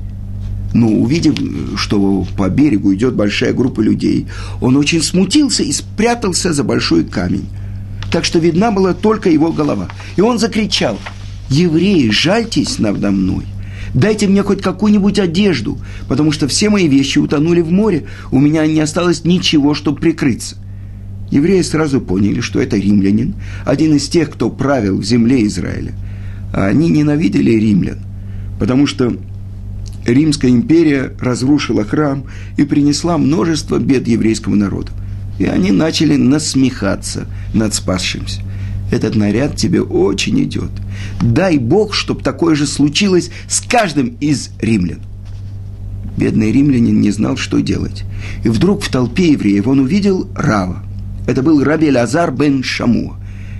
Но 0.73 0.87
увидев, 0.87 1.35
что 1.77 2.25
по 2.35 2.49
берегу 2.49 2.93
идет 2.93 3.13
большая 3.13 3.53
группа 3.53 3.81
людей, 3.81 4.27
он 4.59 4.75
очень 4.75 5.01
смутился 5.01 5.63
и 5.63 5.71
спрятался 5.71 6.51
за 6.51 6.63
большой 6.63 7.03
камень. 7.03 7.45
Так 8.11 8.25
что 8.25 8.39
видна 8.39 8.71
была 8.71 8.93
только 8.93 9.29
его 9.29 9.51
голова. 9.51 9.87
И 10.15 10.21
он 10.21 10.39
закричал, 10.39 10.99
«Евреи, 11.49 12.09
жальтесь 12.09 12.79
надо 12.79 13.11
мной! 13.11 13.45
Дайте 13.93 14.27
мне 14.27 14.41
хоть 14.41 14.61
какую-нибудь 14.61 15.19
одежду, 15.19 15.77
потому 16.07 16.31
что 16.31 16.47
все 16.47 16.69
мои 16.69 16.87
вещи 16.87 17.19
утонули 17.19 17.61
в 17.61 17.71
море, 17.71 18.07
у 18.31 18.39
меня 18.39 18.65
не 18.65 18.79
осталось 18.79 19.23
ничего, 19.23 19.75
чтобы 19.75 19.99
прикрыться». 19.99 20.55
Евреи 21.33 21.63
сразу 21.63 21.99
поняли, 21.99 22.41
что 22.41 22.61
это 22.61 22.77
римлянин, 22.77 23.33
один 23.65 23.95
из 23.95 24.07
тех, 24.07 24.29
кто 24.29 24.51
правил 24.51 24.99
в 24.99 25.03
земле 25.03 25.47
Израиля. 25.47 25.93
А 26.53 26.67
они 26.67 26.89
ненавидели 26.89 27.49
римлян, 27.49 27.97
потому 28.59 28.85
что 28.85 29.17
Римская 30.05 30.51
империя 30.51 31.11
разрушила 31.19 31.85
храм 31.85 32.25
и 32.55 32.65
принесла 32.65 33.17
множество 33.17 33.79
бед 33.79 34.07
еврейскому 34.07 34.55
народу. 34.55 34.91
И 35.39 35.45
они 35.45 35.71
начали 35.71 36.17
насмехаться 36.17 37.25
над 37.51 37.73
спасшимся. 37.73 38.41
Этот 38.91 39.15
наряд 39.15 39.55
тебе 39.55 39.81
очень 39.81 40.39
идет. 40.43 40.69
Дай 41.19 41.57
Бог, 41.57 41.95
чтобы 41.95 42.21
такое 42.21 42.53
же 42.53 42.67
случилось 42.67 43.31
с 43.47 43.59
каждым 43.61 44.17
из 44.19 44.51
римлян. 44.59 44.99
Бедный 46.15 46.51
римлянин 46.51 47.01
не 47.01 47.09
знал, 47.09 47.37
что 47.37 47.59
делать. 47.59 48.03
И 48.43 48.49
вдруг 48.49 48.83
в 48.83 48.91
толпе 48.91 49.31
евреев 49.31 49.65
он 49.65 49.79
увидел 49.79 50.27
Рава. 50.35 50.83
Это 51.27 51.41
был 51.41 51.63
Раби 51.63 51.91
Лазар 51.91 52.31
бен 52.31 52.63
Шамуа 52.63 53.17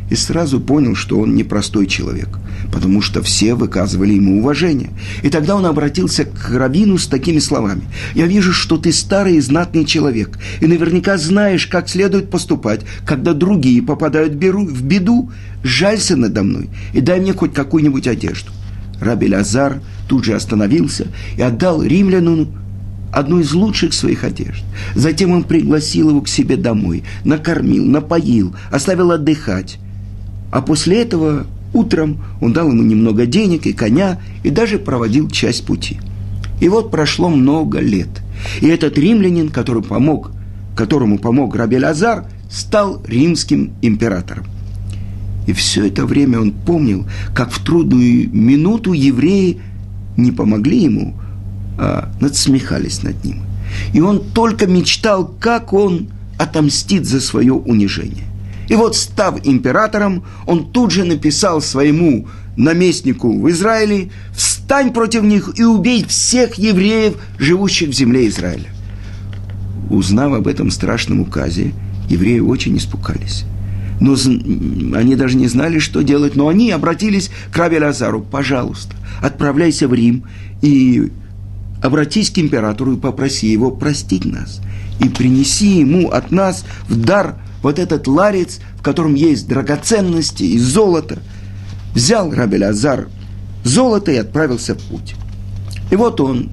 и 0.10 0.16
сразу 0.16 0.60
понял, 0.60 0.96
что 0.96 1.20
он 1.20 1.36
непростой 1.36 1.88
человек, 1.88 2.38
потому 2.72 3.02
что 3.02 3.24
все 3.24 3.56
выказывали 3.56 4.14
ему 4.14 4.40
уважение. 4.40 4.92
И 5.24 5.30
тогда 5.30 5.56
он 5.56 5.66
обратился 5.66 6.26
к 6.26 6.52
Равину 6.52 6.98
с 6.98 7.08
такими 7.08 7.40
словами. 7.40 7.84
«Я 8.14 8.28
вижу, 8.28 8.54
что 8.54 8.78
ты 8.78 8.92
старый 8.92 9.38
и 9.38 9.42
знатный 9.42 9.86
человек, 9.86 10.38
и 10.62 10.68
наверняка 10.68 11.18
знаешь, 11.18 11.68
как 11.68 11.90
следует 11.90 12.30
поступать, 12.30 12.82
когда 13.06 13.34
другие 13.34 13.82
попадают 13.82 14.34
в 14.34 14.84
беду. 14.84 15.32
Жалься 15.64 16.16
надо 16.16 16.44
мной 16.44 16.70
и 16.94 17.02
дай 17.02 17.20
мне 17.20 17.34
хоть 17.34 17.54
какую-нибудь 17.54 18.08
одежду». 18.08 18.52
Раби 19.00 19.34
Лазар 19.34 19.82
тут 20.08 20.26
же 20.26 20.36
остановился 20.36 21.08
и 21.38 21.42
отдал 21.42 21.82
римлянину 21.82 22.50
одну 23.14 23.40
из 23.40 23.54
лучших 23.54 23.94
своих 23.94 24.24
одежд. 24.24 24.64
Затем 24.96 25.32
он 25.32 25.44
пригласил 25.44 26.10
его 26.10 26.22
к 26.22 26.28
себе 26.28 26.58
домой, 26.58 27.04
накормил, 27.24 27.86
напоил, 27.86 28.56
оставил 28.72 29.12
отдыхать. 29.12 29.78
А 30.52 30.62
после 30.62 31.02
этого 31.04 31.46
утром 31.74 32.24
он 32.42 32.54
дал 32.54 32.70
ему 32.70 32.84
немного 32.84 33.26
денег 33.26 33.66
и 33.66 33.74
коня, 33.74 34.20
и 34.44 34.50
даже 34.50 34.80
проводил 34.80 35.30
часть 35.30 35.66
пути. 35.66 36.00
И 36.60 36.68
вот 36.70 36.92
прошло 36.92 37.30
много 37.30 37.80
лет. 37.80 38.10
И 38.62 38.68
этот 38.68 38.98
римлянин, 38.98 39.50
который 39.50 39.84
помог, 39.84 40.32
которому 40.76 41.20
помог 41.20 41.56
Рабель 41.56 41.86
Азар, 41.86 42.26
стал 42.50 43.02
римским 43.08 43.74
императором. 43.82 44.46
И 45.46 45.54
все 45.54 45.88
это 45.88 46.06
время 46.06 46.40
он 46.40 46.52
помнил, 46.52 47.06
как 47.36 47.52
в 47.52 47.64
трудную 47.64 48.30
минуту 48.34 48.94
евреи 48.94 49.60
не 50.16 50.32
помогли 50.32 50.84
ему, 50.84 51.16
а 51.78 52.10
надсмехались 52.20 53.04
над 53.04 53.24
ним. 53.24 53.44
И 53.94 54.02
он 54.02 54.24
только 54.34 54.68
мечтал, 54.68 55.26
как 55.40 55.74
он 55.74 56.10
отомстит 56.38 57.06
за 57.06 57.22
свое 57.22 57.54
унижение. 57.54 58.26
И 58.70 58.76
вот, 58.76 58.96
став 58.96 59.46
императором, 59.46 60.24
он 60.46 60.72
тут 60.72 60.92
же 60.92 61.04
написал 61.04 61.62
своему 61.62 62.28
наместнику 62.56 63.40
в 63.40 63.50
Израиле 63.50 64.12
«Встань 64.36 64.94
против 64.94 65.24
них 65.24 65.52
и 65.56 65.64
убей 65.64 66.06
всех 66.08 66.56
евреев, 66.56 67.16
живущих 67.38 67.90
в 67.90 67.94
земле 67.94 68.28
Израиля». 68.28 68.70
Узнав 69.90 70.34
об 70.34 70.48
этом 70.48 70.72
страшном 70.72 71.20
указе, 71.20 71.74
евреи 72.10 72.40
очень 72.40 72.78
испугались. 72.78 73.46
Но 74.00 74.16
они 74.96 75.16
даже 75.16 75.38
не 75.38 75.48
знали, 75.48 75.80
что 75.80 76.02
делать, 76.02 76.36
но 76.36 76.48
они 76.48 76.72
обратились 76.72 77.30
к 77.52 77.58
Раби 77.58 77.80
Лазару, 77.80 78.22
пожалуйста, 78.22 78.96
отправляйся 79.22 79.88
в 79.88 79.94
Рим 79.94 80.24
и 80.62 81.12
обратись 81.84 82.32
к 82.32 82.40
императору 82.40 82.94
и 82.94 83.00
попроси 83.00 83.48
его 83.48 83.70
простить 83.70 84.26
нас 84.26 84.62
и 85.00 85.10
принеси 85.10 85.80
ему 85.80 86.10
от 86.10 86.32
нас 86.32 86.64
в 86.88 87.00
дар 87.00 87.36
вот 87.62 87.78
этот 87.78 88.08
ларец, 88.08 88.60
в 88.78 88.82
котором 88.82 89.16
есть 89.16 89.48
драгоценности 89.48 90.44
и 90.44 90.58
золото. 90.58 91.20
Взял 91.94 92.32
Рабель 92.32 92.66
Азар 92.66 93.10
золото 93.64 94.12
и 94.12 94.18
отправился 94.18 94.76
в 94.76 94.82
путь. 94.84 95.16
И 95.92 95.96
вот 95.96 96.20
он 96.22 96.50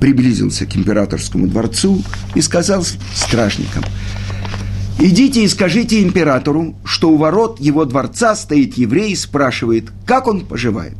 приблизился 0.00 0.66
к 0.66 0.76
императорскому 0.76 1.46
дворцу 1.46 2.02
и 2.34 2.42
сказал 2.42 2.84
стражникам, 3.14 3.84
«Идите 4.98 5.42
и 5.42 5.48
скажите 5.48 6.02
императору, 6.02 6.74
что 6.84 7.10
у 7.10 7.16
ворот 7.16 7.60
его 7.60 7.84
дворца 7.86 8.36
стоит 8.36 8.76
еврей 8.76 9.12
и 9.12 9.16
спрашивает, 9.16 9.90
как 10.06 10.26
он 10.26 10.42
поживает». 10.42 10.96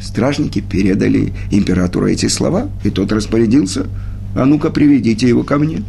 Стражники 0.00 0.60
передали 0.60 1.32
императору 1.50 2.06
эти 2.06 2.26
слова, 2.26 2.68
и 2.84 2.90
тот 2.90 3.12
распорядился, 3.12 3.86
«А 4.34 4.44
ну-ка, 4.44 4.70
приведите 4.70 5.28
его 5.28 5.42
ко 5.42 5.58
мне». 5.58 5.82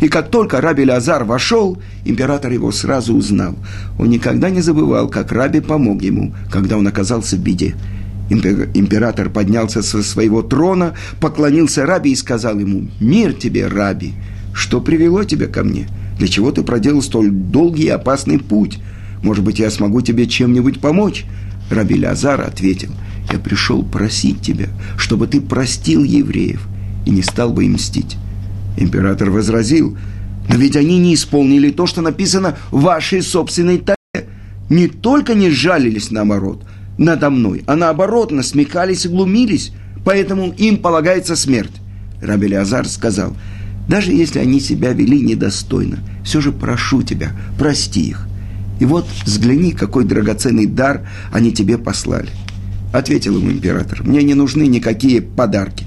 И 0.00 0.08
как 0.08 0.30
только 0.30 0.60
Раби 0.60 0.84
Лазар 0.84 1.24
вошел, 1.24 1.78
император 2.04 2.52
его 2.52 2.70
сразу 2.70 3.14
узнал. 3.14 3.56
Он 3.98 4.08
никогда 4.08 4.48
не 4.48 4.60
забывал, 4.60 5.08
как 5.08 5.32
Раби 5.32 5.60
помог 5.60 6.02
ему, 6.02 6.34
когда 6.50 6.76
он 6.78 6.86
оказался 6.86 7.36
в 7.36 7.40
беде. 7.40 7.74
Император 8.30 9.30
поднялся 9.30 9.82
со 9.82 10.02
своего 10.02 10.42
трона, 10.42 10.94
поклонился 11.20 11.86
Раби 11.86 12.12
и 12.12 12.16
сказал 12.16 12.58
ему, 12.58 12.88
«Мир 13.00 13.32
тебе, 13.32 13.66
Раби! 13.66 14.12
Что 14.52 14.80
привело 14.80 15.24
тебя 15.24 15.46
ко 15.46 15.64
мне? 15.64 15.88
Для 16.18 16.28
чего 16.28 16.52
ты 16.52 16.62
проделал 16.62 17.02
столь 17.02 17.30
долгий 17.30 17.84
и 17.84 17.90
опасный 17.90 18.38
путь? 18.38 18.78
Может 19.22 19.44
быть, 19.44 19.58
я 19.58 19.70
смогу 19.70 20.00
тебе 20.00 20.26
чем-нибудь 20.26 20.80
помочь?» 20.80 21.24
Раби 21.70 22.02
Лазар 22.02 22.40
ответил, 22.40 22.90
«Я 23.30 23.38
пришел 23.38 23.82
просить 23.82 24.40
тебя, 24.40 24.68
чтобы 24.96 25.26
ты 25.26 25.40
простил 25.40 26.02
евреев 26.02 26.66
и 27.06 27.10
не 27.10 27.22
стал 27.22 27.52
бы 27.52 27.64
им 27.64 27.74
мстить». 27.74 28.16
Император 28.76 29.30
возразил, 29.30 29.96
«Но 30.48 30.56
ведь 30.56 30.76
они 30.76 30.98
не 30.98 31.14
исполнили 31.14 31.70
то, 31.70 31.86
что 31.86 32.00
написано 32.00 32.56
в 32.70 32.82
вашей 32.82 33.22
собственной 33.22 33.78
таре. 33.78 34.28
Не 34.70 34.88
только 34.88 35.34
не 35.34 35.50
сжалились 35.50 36.10
наоборот 36.10 36.64
надо 36.98 37.30
мной, 37.30 37.62
а 37.66 37.76
наоборот 37.76 38.32
насмехались 38.32 39.06
и 39.06 39.08
глумились, 39.08 39.72
поэтому 40.04 40.52
им 40.52 40.78
полагается 40.78 41.36
смерть». 41.36 41.72
Раби 42.20 42.54
Лазар 42.54 42.86
сказал, 42.88 43.36
«Даже 43.88 44.12
если 44.12 44.40
они 44.40 44.60
себя 44.60 44.92
вели 44.92 45.20
недостойно, 45.20 45.98
все 46.24 46.40
же 46.40 46.52
прошу 46.52 47.02
тебя, 47.02 47.30
прости 47.58 48.08
их. 48.08 48.26
И 48.80 48.84
вот 48.84 49.06
взгляни, 49.24 49.72
какой 49.72 50.04
драгоценный 50.04 50.66
дар 50.66 51.08
они 51.32 51.52
тебе 51.52 51.78
послали. 51.78 52.28
Ответил 52.92 53.38
ему 53.38 53.50
император, 53.50 54.02
мне 54.02 54.22
не 54.22 54.34
нужны 54.34 54.66
никакие 54.66 55.20
подарки. 55.20 55.84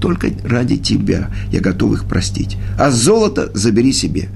Только 0.00 0.28
ради 0.44 0.76
тебя 0.76 1.30
я 1.50 1.60
готов 1.60 1.92
их 1.92 2.04
простить. 2.04 2.56
А 2.78 2.90
золото 2.90 3.50
забери 3.54 3.92
себе. 3.92 4.28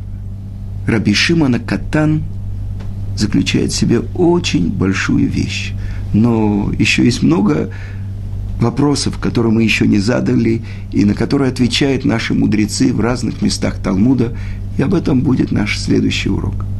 Раби 0.88 1.14
Шимона 1.14 1.60
Катан, 1.60 2.24
заключает 3.16 3.72
в 3.72 3.76
себе 3.76 4.00
очень 4.16 4.70
большую 4.70 5.30
вещь. 5.30 5.74
Но 6.14 6.72
еще 6.78 7.06
есть 7.06 7.22
много 7.22 7.70
вопросов, 8.60 9.20
которые 9.20 9.54
мы 9.54 9.64
еще 9.64 9.86
не 9.86 10.00
задали, 10.00 10.64
и 10.92 11.06
на 11.06 11.14
которые 11.14 11.52
отвечают 11.52 12.06
наши 12.06 12.34
мудрецы 12.34 12.92
в 12.92 13.00
разных 13.00 13.44
местах 13.44 13.78
Талмуда, 13.78 14.36
и 14.78 14.82
об 14.82 14.96
этом 14.96 15.22
будет 15.22 15.52
наш 15.52 15.80
следующий 15.80 16.30
урок– 16.30 16.66